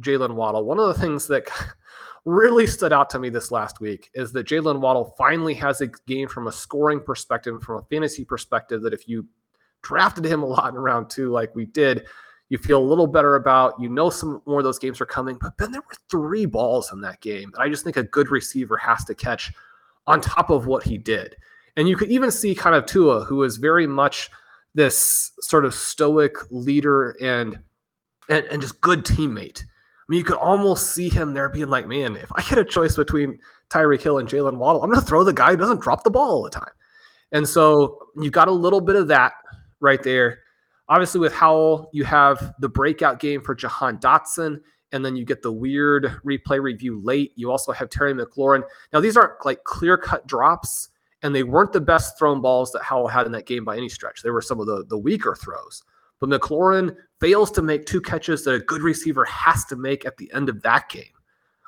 [0.00, 0.64] Jalen Waddle?
[0.64, 1.48] One of the things that
[2.24, 5.88] really stood out to me this last week is that Jalen Waddle finally has a
[6.06, 9.26] game from a scoring perspective, from a fantasy perspective, that if you
[9.82, 12.06] drafted him a lot in round two, like we did,
[12.52, 13.80] you feel a little better about.
[13.80, 15.38] You know, some more of those games are coming.
[15.40, 18.30] But then there were three balls in that game that I just think a good
[18.30, 19.50] receiver has to catch
[20.06, 21.34] on top of what he did.
[21.78, 24.30] And you could even see kind of Tua, who is very much
[24.74, 27.58] this sort of stoic leader and
[28.28, 31.86] and, and just good teammate I mean, you could almost see him there being like,
[31.86, 33.38] man, if I get a choice between
[33.70, 36.10] Tyreek Hill and Jalen Waddle, I'm going to throw the guy who doesn't drop the
[36.10, 36.72] ball all the time.
[37.30, 39.32] And so you got a little bit of that
[39.80, 40.40] right there.
[40.88, 44.60] Obviously, with Howell, you have the breakout game for Jahan Dotson,
[44.92, 47.32] and then you get the weird replay review late.
[47.36, 48.62] You also have Terry McLaurin.
[48.92, 50.90] Now, these aren't like clear cut drops,
[51.22, 53.88] and they weren't the best thrown balls that Howell had in that game by any
[53.88, 54.22] stretch.
[54.22, 55.82] They were some of the, the weaker throws.
[56.20, 60.16] But McLaurin fails to make two catches that a good receiver has to make at
[60.18, 61.04] the end of that game,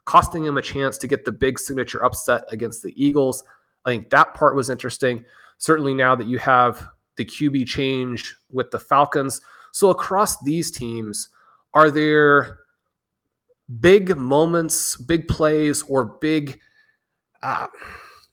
[0.04, 3.42] costing him a chance to get the big signature upset against the Eagles.
[3.84, 5.24] I think that part was interesting.
[5.58, 6.86] Certainly now that you have
[7.16, 9.40] the QB change with the Falcons.
[9.72, 11.28] So across these teams,
[11.72, 12.60] are there
[13.80, 16.60] big moments, big plays, or big
[17.42, 17.66] uh,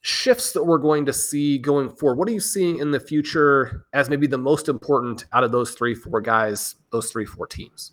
[0.00, 2.18] shifts that we're going to see going forward?
[2.18, 5.72] What are you seeing in the future as maybe the most important out of those
[5.72, 7.92] three, four guys, those three, four teams?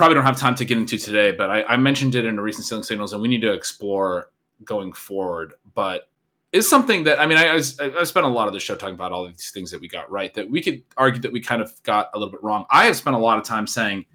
[0.00, 2.40] probably don't have time to get into today, but I, I mentioned it in a
[2.40, 4.30] recent Stealing Signals, and we need to explore
[4.64, 5.52] going forward.
[5.74, 6.08] But
[6.52, 8.94] is something that I mean, I, I, I spent a lot of the show talking
[8.94, 11.60] about all these things that we got right that we could argue that we kind
[11.60, 12.64] of got a little bit wrong.
[12.70, 14.06] I have spent a lot of time saying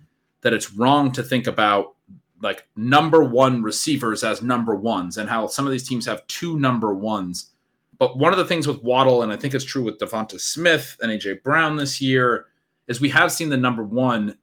[0.41, 1.93] that it's wrong to think about
[2.41, 6.57] like number one receivers as number ones and how some of these teams have two
[6.57, 7.51] number ones.
[7.99, 10.97] But one of the things with Waddle, and I think it's true with Devonta Smith
[10.99, 12.47] and AJ Brown this year,
[12.87, 14.35] is we have seen the number one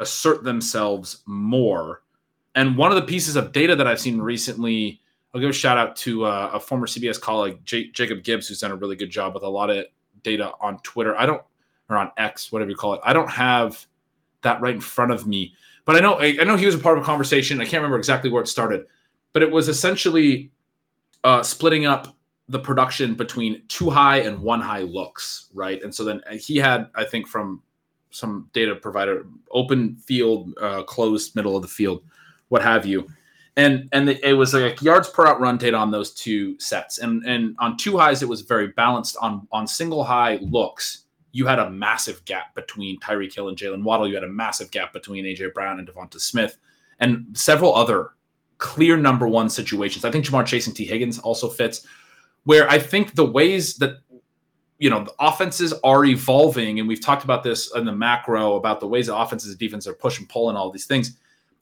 [0.00, 2.02] assert themselves more.
[2.54, 5.00] And one of the pieces of data that I've seen recently,
[5.32, 8.60] I'll give a shout out to uh, a former CBS colleague, J- Jacob Gibbs, who's
[8.60, 9.84] done a really good job with a lot of
[10.24, 11.16] data on Twitter.
[11.16, 11.42] I don't,
[11.88, 13.00] or on X, whatever you call it.
[13.04, 13.86] I don't have
[14.42, 16.78] that right in front of me, but I know I, I know he was a
[16.78, 17.60] part of a conversation.
[17.60, 18.86] I can't remember exactly where it started,
[19.32, 20.50] but it was essentially
[21.24, 22.16] uh, splitting up
[22.48, 25.82] the production between two high and one high looks, right?
[25.82, 27.62] And so then he had, I think, from
[28.10, 32.02] some data provider, open field, uh, closed middle of the field,
[32.48, 33.08] what have you.
[33.56, 36.98] And and it was like yards per route run data on those two sets.
[36.98, 39.16] And and on two highs, it was very balanced.
[39.20, 43.82] On on single high looks, you had a massive gap between Tyreek Hill and Jalen
[43.82, 44.08] Waddle.
[44.08, 46.58] You had a massive gap between AJ Brown and Devonta Smith,
[47.00, 48.12] and several other
[48.58, 50.04] clear number one situations.
[50.04, 51.86] I think Ja'Marr Chase and Tee Higgins also fits.
[52.44, 53.98] Where I think the ways that
[54.80, 58.80] you know, the offenses are evolving, and we've talked about this in the macro about
[58.80, 61.18] the ways that offenses and defense are push and pull and all these things.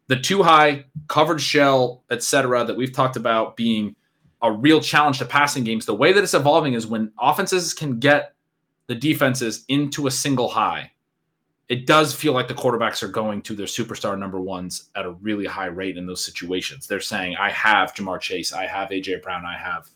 [0.07, 3.97] The two high covered shell, et cetera, that we've talked about being
[4.41, 5.85] a real challenge to passing games.
[5.85, 8.35] The way that it's evolving is when offenses can get
[8.87, 10.93] the defenses into a single high,
[11.69, 15.11] it does feel like the quarterbacks are going to their superstar number ones at a
[15.11, 16.87] really high rate in those situations.
[16.87, 19.91] They're saying, I have Ja'Marr Chase, I have AJ Brown, I have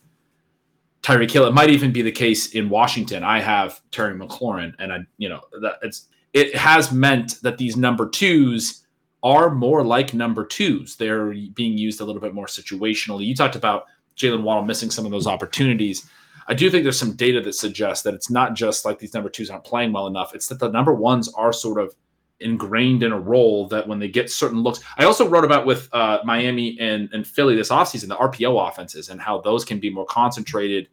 [1.03, 1.45] Tyreek Hill.
[1.45, 3.23] It might even be the case in Washington.
[3.23, 7.77] I have Terry McLaurin, and I, you know, that it's it has meant that these
[7.77, 8.87] number twos
[9.21, 10.95] are more like number twos.
[10.95, 13.25] They're being used a little bit more situationally.
[13.25, 13.85] You talked about
[14.17, 16.09] Jalen Waddle missing some of those opportunities.
[16.47, 19.29] I do think there's some data that suggests that it's not just like these number
[19.29, 20.33] twos aren't playing well enough.
[20.33, 21.95] It's that the number ones are sort of
[22.39, 24.79] ingrained in a role that when they get certain looks.
[24.97, 29.09] I also wrote about with uh, Miami and, and Philly this offseason, the RPO offenses
[29.09, 30.89] and how those can be more concentrated.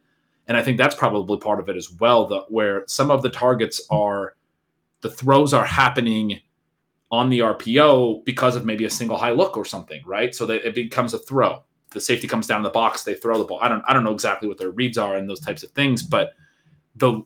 [0.46, 3.30] And I think that's probably part of it as well, the, where some of the
[3.30, 4.36] targets are
[5.00, 6.40] the throws are happening
[7.10, 10.34] on the RPO because of maybe a single high look or something, right?
[10.34, 13.44] So that it becomes a throw the safety comes down the box, they throw the
[13.44, 13.58] ball.
[13.60, 16.02] I don't I don't know exactly what their reads are and those types of things,
[16.02, 16.32] but
[16.96, 17.22] the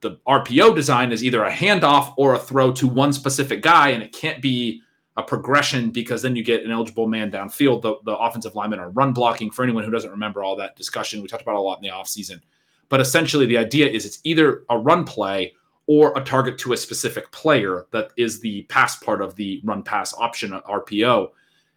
[0.00, 4.02] the RPO design is either a handoff or a throw to one specific guy, and
[4.02, 4.82] it can't be
[5.16, 7.82] a progression because then you get an eligible man downfield.
[7.82, 9.50] The, the offensive linemen are run blocking.
[9.50, 11.88] For anyone who doesn't remember all that discussion, we talked about a lot in the
[11.88, 12.40] offseason.
[12.88, 15.54] But essentially, the idea is it's either a run play
[15.86, 19.82] or a target to a specific player that is the pass part of the run
[19.82, 21.28] pass option RPO.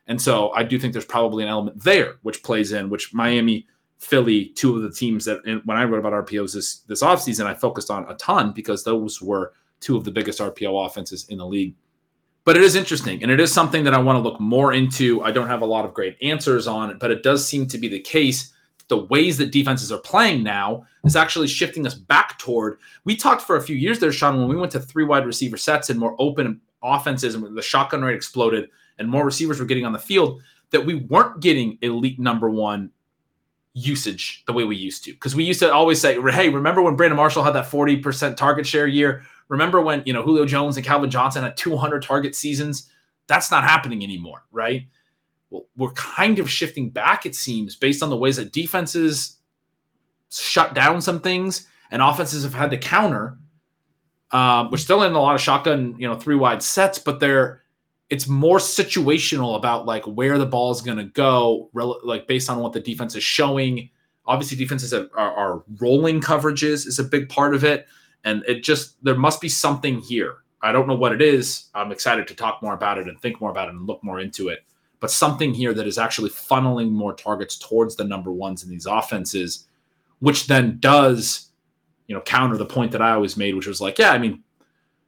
[0.07, 3.67] And so I do think there's probably an element there which plays in, which Miami,
[3.99, 7.53] Philly, two of the teams that when I wrote about RPOs this this offseason, I
[7.53, 11.45] focused on a ton because those were two of the biggest RPO offenses in the
[11.45, 11.75] league.
[12.45, 15.21] But it is interesting, and it is something that I want to look more into.
[15.21, 17.77] I don't have a lot of great answers on it, but it does seem to
[17.77, 18.53] be the case.
[18.87, 22.79] The ways that defenses are playing now is actually shifting us back toward.
[23.03, 25.57] We talked for a few years there, Shawn, when we went to three wide receiver
[25.57, 29.85] sets and more open offenses, and the shotgun rate exploded and more receivers were getting
[29.85, 30.41] on the field,
[30.71, 32.89] that we weren't getting elite number one
[33.73, 35.13] usage the way we used to.
[35.13, 38.65] Because we used to always say, hey, remember when Brandon Marshall had that 40% target
[38.65, 39.23] share year?
[39.47, 42.89] Remember when, you know, Julio Jones and Calvin Johnson had 200 target seasons?
[43.27, 44.87] That's not happening anymore, right?
[45.49, 49.37] Well, we're kind of shifting back, it seems, based on the ways that defenses
[50.31, 53.37] shut down some things and offenses have had to counter.
[54.31, 57.63] Um, we're still in a lot of shotgun, you know, three wide sets, but they're
[58.09, 62.49] it's more situational about like where the ball is going to go, rel- like based
[62.49, 63.89] on what the defense is showing.
[64.25, 67.87] Obviously, defenses are, are, are, rolling coverages is a big part of it,
[68.23, 70.37] and it just there must be something here.
[70.61, 71.69] I don't know what it is.
[71.73, 74.19] I'm excited to talk more about it and think more about it and look more
[74.19, 74.59] into it.
[74.99, 78.85] But something here that is actually funneling more targets towards the number ones in these
[78.85, 79.67] offenses,
[80.19, 81.51] which then does,
[82.07, 84.43] you know, counter the point that I always made, which was like, yeah, I mean,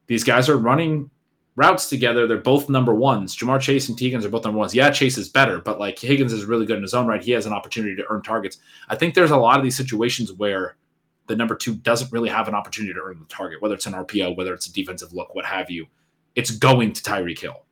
[0.08, 1.11] these guys are running
[1.56, 3.36] routes together, they're both number ones.
[3.36, 4.74] Ja'Marr Chase and Higgins are both number ones.
[4.74, 7.22] Yeah, Chase is better, but like Higgins is really good in his own right.
[7.22, 8.58] He has an opportunity to earn targets.
[8.90, 10.78] I think there's a lot of these situations where
[11.28, 13.94] the number two doesn't really have an opportunity to earn the target, whether it's an
[13.94, 15.88] RPO, whether it's a defensive look, what have you.
[16.36, 17.64] It's going to Tyreek Hill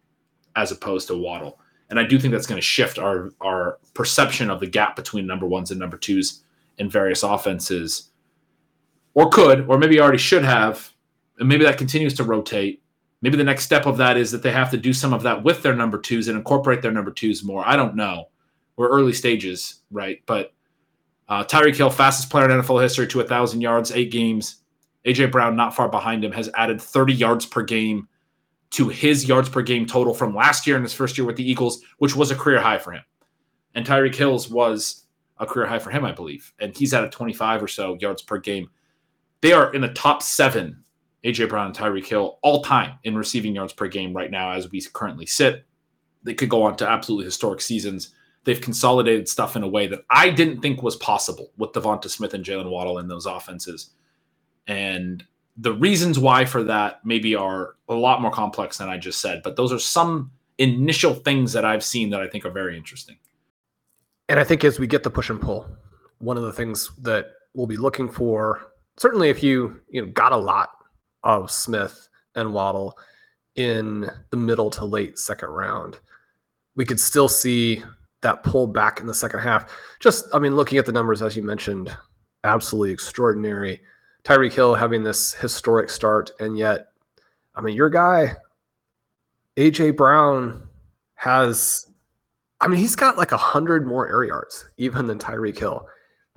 [0.55, 1.59] as opposed to Waddle.
[1.89, 5.25] And I do think that's going to shift our our perception of the gap between
[5.25, 6.43] number ones and number twos
[6.77, 8.11] in various offenses.
[9.15, 10.93] Or could, or maybe already should have,
[11.39, 12.82] and maybe that continues to rotate
[13.22, 15.43] maybe the next step of that is that they have to do some of that
[15.43, 17.67] with their number twos and incorporate their number twos more.
[17.67, 18.30] I don't know.
[18.76, 20.22] We're early stages, right?
[20.26, 20.53] But
[21.28, 24.57] uh, Tyreek Hill, fastest player in NFL history to a thousand yards, eight games.
[25.05, 28.07] AJ Brown, not far behind him, has added 30 yards per game
[28.72, 31.49] to his yards per game total from last year in his first year with the
[31.49, 33.03] Eagles, which was a career high for him.
[33.76, 35.05] And Tyreek Hill's was
[35.38, 36.51] a career high for him, I believe.
[36.59, 38.70] And he's at a 25 or so yards per game.
[39.41, 40.84] They are in the top seven
[41.24, 44.72] AJ Brown and Tyreek Hill all time in receiving yards per game right now as
[44.72, 45.65] we currently sit.
[46.24, 48.13] They could go on to absolutely historic seasons.
[48.45, 52.34] They've consolidated stuff in a way that I didn't think was possible with Devonta Smith
[52.34, 53.91] and Jalen Waddle in those offenses.
[54.67, 55.24] And
[55.57, 59.41] the reasons why for that maybe are a lot more complex than I just said,
[59.43, 63.17] but those are some initial things that I've seen that I think are very interesting.
[64.30, 65.67] And I think as we get the push and pull,
[66.20, 70.32] one of the things that we'll be looking for, certainly if you you know got
[70.32, 70.70] a lot
[71.24, 72.97] of Smith and Waddle
[73.55, 75.99] in the middle to late second round.
[76.76, 77.84] We could still see
[78.22, 79.72] that pull back in the second half.
[79.99, 81.95] Just, I mean, looking at the numbers, as you mentioned,
[82.43, 83.82] absolutely extraordinary.
[84.24, 86.88] Tyreek Hill having this historic start, and yet,
[87.55, 88.36] I mean, your guy,
[89.57, 90.67] AJ Brown,
[91.15, 91.88] has,
[92.61, 95.88] I mean, he's got like a hundred more air yards even than Tyreek Hill.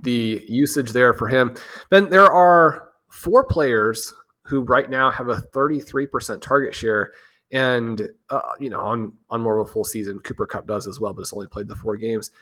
[0.00, 1.54] The usage there for him.
[1.90, 4.12] Then there are four players
[4.52, 7.14] who right now have a 33% target share.
[7.52, 11.00] And, uh, you know, on, on more of a full season, Cooper Kupp does as
[11.00, 12.32] well, but it's only played the four games.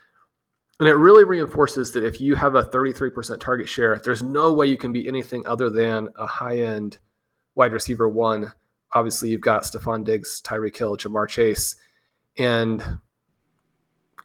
[0.81, 4.67] And it really reinforces that if you have a 33% target share, there's no way
[4.67, 6.99] you can be anything other than a high end
[7.55, 8.53] wide receiver one.
[8.95, 11.77] Obviously, you've got Stefon Diggs, Tyreek Hill, Ja'Marr Chase,
[12.39, 12.83] and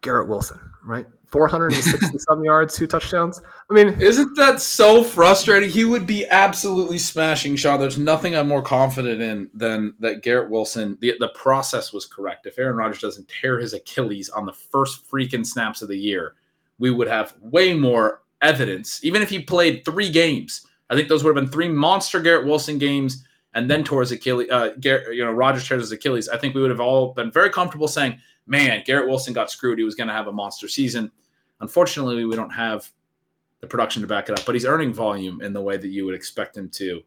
[0.01, 1.05] Garrett Wilson, right?
[1.27, 3.41] 460 some yards, two touchdowns.
[3.69, 5.69] I mean, isn't that so frustrating?
[5.69, 7.79] He would be absolutely smashing Shawn.
[7.79, 12.45] There's nothing I'm more confident in than that Garrett Wilson, the, the process was correct.
[12.45, 16.35] If Aaron Rodgers doesn't tear his Achilles on the first freaking snaps of the year,
[16.79, 19.03] we would have way more evidence.
[19.03, 22.45] Even if he played three games, I think those would have been three monster Garrett
[22.45, 23.23] Wilson games
[23.53, 26.29] and then tore his Achilles, uh, Garrett, you know, Rodgers tears his Achilles.
[26.29, 29.77] I think we would have all been very comfortable saying, man, Garrett Wilson got screwed.
[29.77, 31.11] He was going to have a monster season.
[31.61, 32.89] Unfortunately, we don't have
[33.61, 36.05] the production to back it up, but he's earning volume in the way that you
[36.05, 37.01] would expect him to.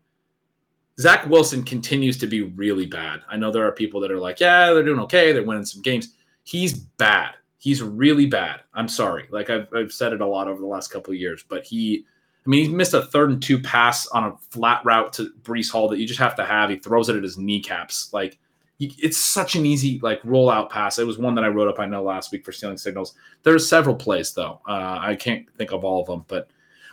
[1.00, 3.20] Zach Wilson continues to be really bad.
[3.28, 5.32] I know there are people that are like, yeah, they're doing okay.
[5.32, 6.14] They're winning some games.
[6.42, 7.34] He's bad.
[7.58, 8.62] He's really bad.
[8.74, 9.28] I'm sorry.
[9.30, 12.04] Like I've, I've said it a lot over the last couple of years, but he,
[12.44, 15.70] I mean, he missed a third and two pass on a flat route to Breece
[15.70, 16.70] Hall that you just have to have.
[16.70, 18.12] He throws it at his kneecaps.
[18.12, 18.38] Like
[18.78, 20.98] it's such an easy like rollout pass.
[20.98, 23.14] It was one that I wrote up I know last week for stealing signals.
[23.42, 24.60] There's several plays though.
[24.68, 26.48] Uh, I can't think of all of them, but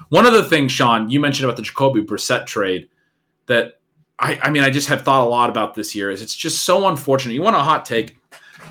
[0.10, 2.90] one of the things, Shawn, you mentioned about the Jacoby Brissett trade
[3.46, 3.80] that
[4.20, 6.10] I, I mean, I just have thought a lot about this year.
[6.10, 7.34] Is it's just so unfortunate.
[7.34, 8.18] You want a hot take?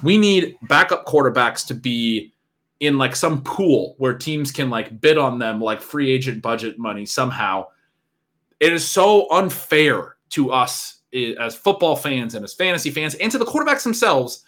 [0.03, 2.33] We need backup quarterbacks to be
[2.81, 6.79] in like some pool where teams can like bid on them like free agent budget
[6.79, 7.67] money somehow.
[8.61, 13.39] It is so unfair to us as football fans and as fantasy fans and to
[13.39, 14.45] the quarterbacks themselves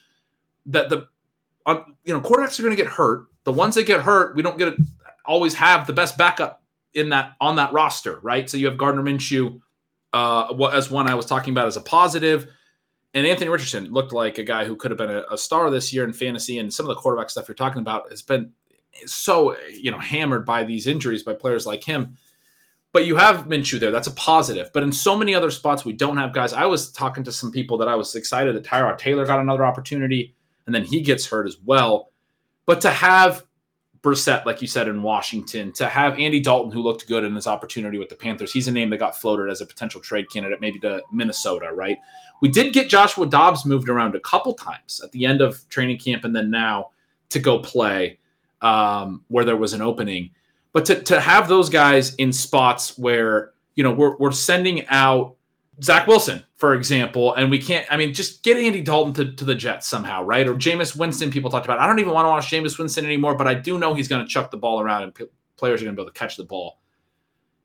[0.66, 1.06] that the
[2.04, 3.26] you know quarterbacks are going to get hurt.
[3.44, 4.84] The ones that get hurt, we don't get to
[5.24, 6.62] always have the best backup
[6.94, 8.48] in that on that roster, right?
[8.48, 9.60] So you have Gardner Minshew
[10.12, 12.48] uh, as one I was talking about as a positive,
[13.14, 15.92] and Anthony Richardson looked like a guy who could have been a, a star this
[15.92, 16.58] year in fantasy.
[16.58, 18.52] And some of the quarterback stuff you're talking about has been
[19.04, 22.16] so you know hammered by these injuries by players like him
[22.96, 23.90] but you have Minshew there.
[23.90, 24.70] That's a positive.
[24.72, 26.54] But in so many other spots, we don't have guys.
[26.54, 29.66] I was talking to some people that I was excited that Tyrod Taylor got another
[29.66, 30.34] opportunity,
[30.64, 32.10] and then he gets hurt as well.
[32.64, 33.44] But to have
[34.00, 37.46] Brissett, like you said, in Washington, to have Andy Dalton, who looked good in his
[37.46, 40.62] opportunity with the Panthers, he's a name that got floated as a potential trade candidate,
[40.62, 41.98] maybe to Minnesota, right?
[42.40, 45.98] We did get Joshua Dobbs moved around a couple times at the end of training
[45.98, 46.92] camp and then now
[47.28, 48.20] to go play
[48.62, 50.30] um, where there was an opening.
[50.76, 55.34] But to, to have those guys in spots where, you know, we're, we're sending out
[55.82, 59.44] Zach Wilson, for example, and we can't, I mean, just get Andy Dalton to, to
[59.46, 60.46] the Jets somehow, right?
[60.46, 61.78] Or Jameis Winston, people talked about.
[61.78, 64.22] I don't even want to watch Jameis Winston anymore, but I do know he's going
[64.22, 65.24] to chuck the ball around and p-
[65.56, 66.78] players are going to be able to catch the ball.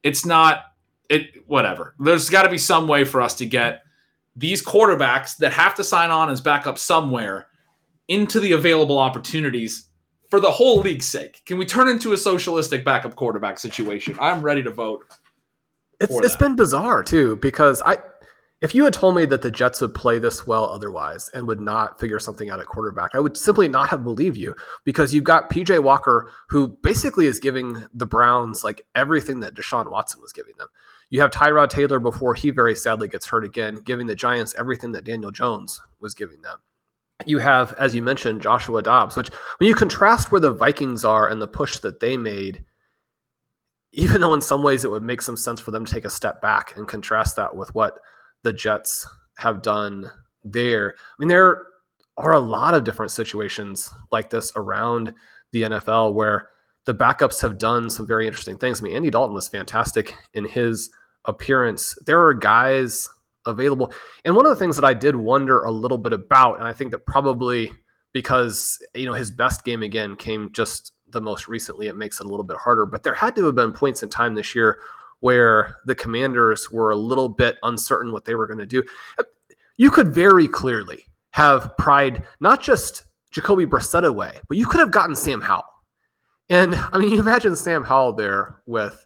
[0.03, 0.67] It's not,
[1.09, 1.95] it, whatever.
[1.99, 3.81] There's got to be some way for us to get
[4.37, 7.47] these quarterbacks that have to sign on as backup somewhere
[8.07, 9.89] into the available opportunities
[10.31, 14.17] for the whole league's sake, can we turn into a socialistic backup quarterback situation?
[14.19, 15.05] I'm ready to vote.
[15.99, 17.97] It's it's been bizarre too because I
[18.61, 21.59] if you had told me that the Jets would play this well otherwise and would
[21.59, 25.25] not figure something out at quarterback, I would simply not have believed you because you've
[25.25, 30.31] got PJ Walker who basically is giving the Browns like everything that Deshaun Watson was
[30.31, 30.67] giving them.
[31.09, 34.91] You have Tyrod Taylor before he very sadly gets hurt again, giving the Giants everything
[34.93, 36.57] that Daniel Jones was giving them
[37.25, 41.27] you have, as you mentioned, Joshua Dobbs, which when you contrast where the Vikings are
[41.27, 42.63] and the push that they made,
[43.93, 46.09] even though in some ways it would make some sense for them to take a
[46.09, 47.99] step back and contrast that with what
[48.43, 49.07] the Jets
[49.37, 50.09] have done
[50.43, 50.95] there.
[50.97, 51.67] I mean, there
[52.17, 55.13] are a lot of different situations like this around
[55.51, 56.49] the NFL where
[56.85, 58.81] the backups have done some very interesting things.
[58.81, 60.89] I mean, Andy Dalton was fantastic in his
[61.25, 61.97] appearance.
[62.05, 63.07] There are guys
[63.45, 63.93] available.
[64.25, 66.73] And one of the things that I did wonder a little bit about, and I
[66.73, 67.71] think that probably
[68.13, 72.25] because you know his best game again came just the most recently, it makes it
[72.25, 72.85] a little bit harder.
[72.85, 74.79] But there had to have been points in time this year
[75.19, 78.83] where the commanders were a little bit uncertain what they were going to do.
[79.17, 79.23] Uh,
[79.77, 84.91] you could very clearly have pried not just Jacoby Brissett away, but you could have
[84.91, 85.63] gotten Sam Howell.
[86.49, 89.05] And I mean, you imagine Sam Howell there with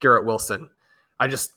[0.00, 0.70] Garrett Wilson.
[1.20, 1.52] I just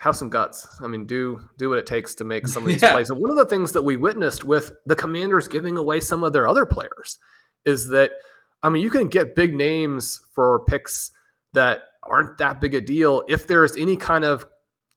[0.00, 0.66] have some guts.
[0.80, 2.92] I mean, do do what it takes to make some of these yeah.
[2.92, 3.10] plays.
[3.10, 6.32] And one of the things that we witnessed with the Commanders giving away some of
[6.32, 7.18] their other players
[7.64, 8.12] is that
[8.62, 11.12] I mean, you can get big names for picks
[11.52, 14.46] that aren't that big a deal if there's any kind of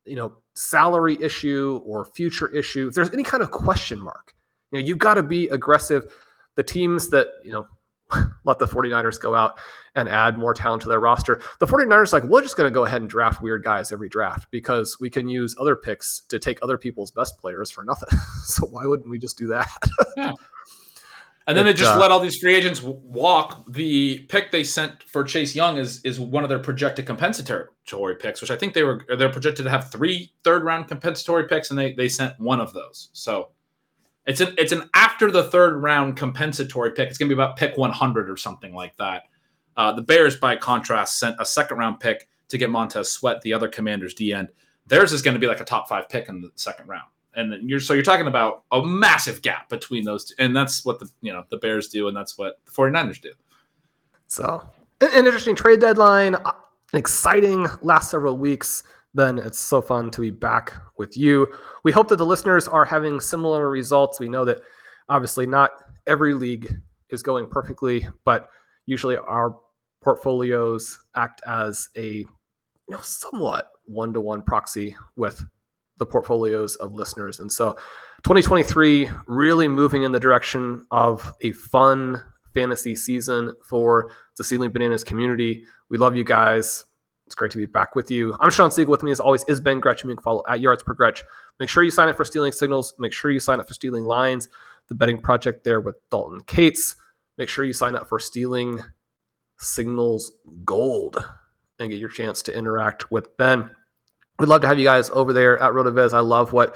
[0.05, 2.87] you know salary issue or future issue.
[2.87, 4.33] If there's any kind of question mark,
[4.71, 6.13] you know, you've got to be aggressive.
[6.55, 7.67] The teams that you know
[8.45, 9.59] let the 49ers go out
[9.95, 11.41] and add more talent to their roster.
[11.59, 14.49] The 49ers like, we're just going to go ahead and draft weird guys every draft
[14.51, 18.17] because we can use other picks to take other people's best players for nothing.
[18.43, 19.69] so why wouldn't we just do that?
[20.17, 20.33] yeah.
[21.47, 23.65] And then they It, just uh, let all these free agents walk.
[23.67, 28.41] The pick they sent for Chase Young is is one of their projected compensatory picks,
[28.41, 31.79] which I think they were they're projected to have three third round compensatory picks, and
[31.79, 33.09] they they sent one of those.
[33.13, 33.49] So
[34.27, 37.09] it's an it's an after the third round compensatory pick.
[37.09, 39.23] It's gonna be about pick 100 or something like that.
[39.77, 43.53] Uh, the Bears, by contrast, sent a second round pick to get Montez Sweat, the
[43.53, 44.49] other Commanders D end.
[44.87, 47.69] Theirs is going to be like a top five pick in the second round, and
[47.69, 51.09] you're so you're talking about a massive gap between those, two, and that's what the
[51.21, 53.31] you know the Bears do, and that's what the 49ers do.
[54.27, 54.67] So,
[54.99, 56.51] an an interesting trade deadline, uh,
[56.93, 58.83] an exciting last several weeks.
[59.13, 61.47] Then it's so fun to be back with you.
[61.83, 64.21] We hope that the listeners are having similar results.
[64.21, 64.61] We know that
[65.09, 65.71] obviously not
[66.07, 68.49] every league is going perfectly, but
[68.85, 69.55] usually our
[70.01, 72.27] portfolios act as a you
[72.89, 75.43] know somewhat one-to-one proxy with
[75.97, 77.39] the portfolios of listeners.
[77.39, 77.73] And so
[78.23, 82.21] 2023 really moving in the direction of a fun
[82.53, 85.65] fantasy season for the Seedling Bananas community.
[85.89, 86.85] We love you guys.
[87.25, 88.35] It's great to be back with you.
[88.39, 88.87] I'm Shawn Siegele.
[88.87, 90.03] With me, as always, is Ben Gretch.
[90.03, 91.23] You can follow at Yards Per Gretch.
[91.59, 92.93] Make sure you sign up for Stealing Signals.
[92.99, 94.49] Make sure you sign up for Stealing Lines,
[94.87, 96.95] the betting project there with Dalton Kates.
[97.41, 98.83] Make sure you sign up for Stealing
[99.57, 100.31] Signals
[100.63, 101.27] Gold
[101.79, 103.67] and get your chance to interact with Ben.
[104.37, 106.13] We'd love to have you guys over there at RotoViz.
[106.13, 106.75] I love what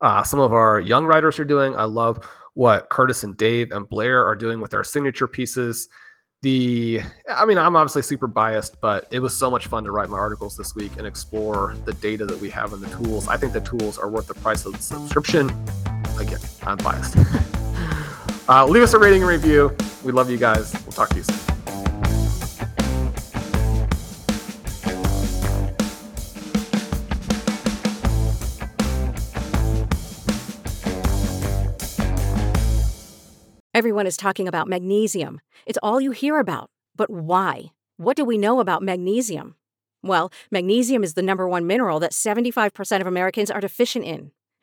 [0.00, 1.74] uh, some of our young writers are doing.
[1.74, 5.88] I love what Curtis and Dave and Blair are doing with their signature pieces.
[6.42, 10.10] The, I mean, I'm obviously super biased, but it was so much fun to write
[10.10, 13.26] my articles this week and explore the data that we have and the tools.
[13.26, 15.50] I think the tools are worth the price of the subscription.
[16.20, 17.16] Again, I'm biased.
[18.48, 19.74] uh, leave us a rating and review.
[20.02, 20.72] We love you guys.
[20.84, 21.44] We'll talk to you soon.
[33.74, 35.40] Everyone is talking about magnesium.
[35.66, 36.70] It's all you hear about.
[36.94, 37.72] But why?
[37.96, 39.56] What do we know about magnesium?
[40.00, 44.30] Well, magnesium is the number one mineral that 75% of Americans are deficient in.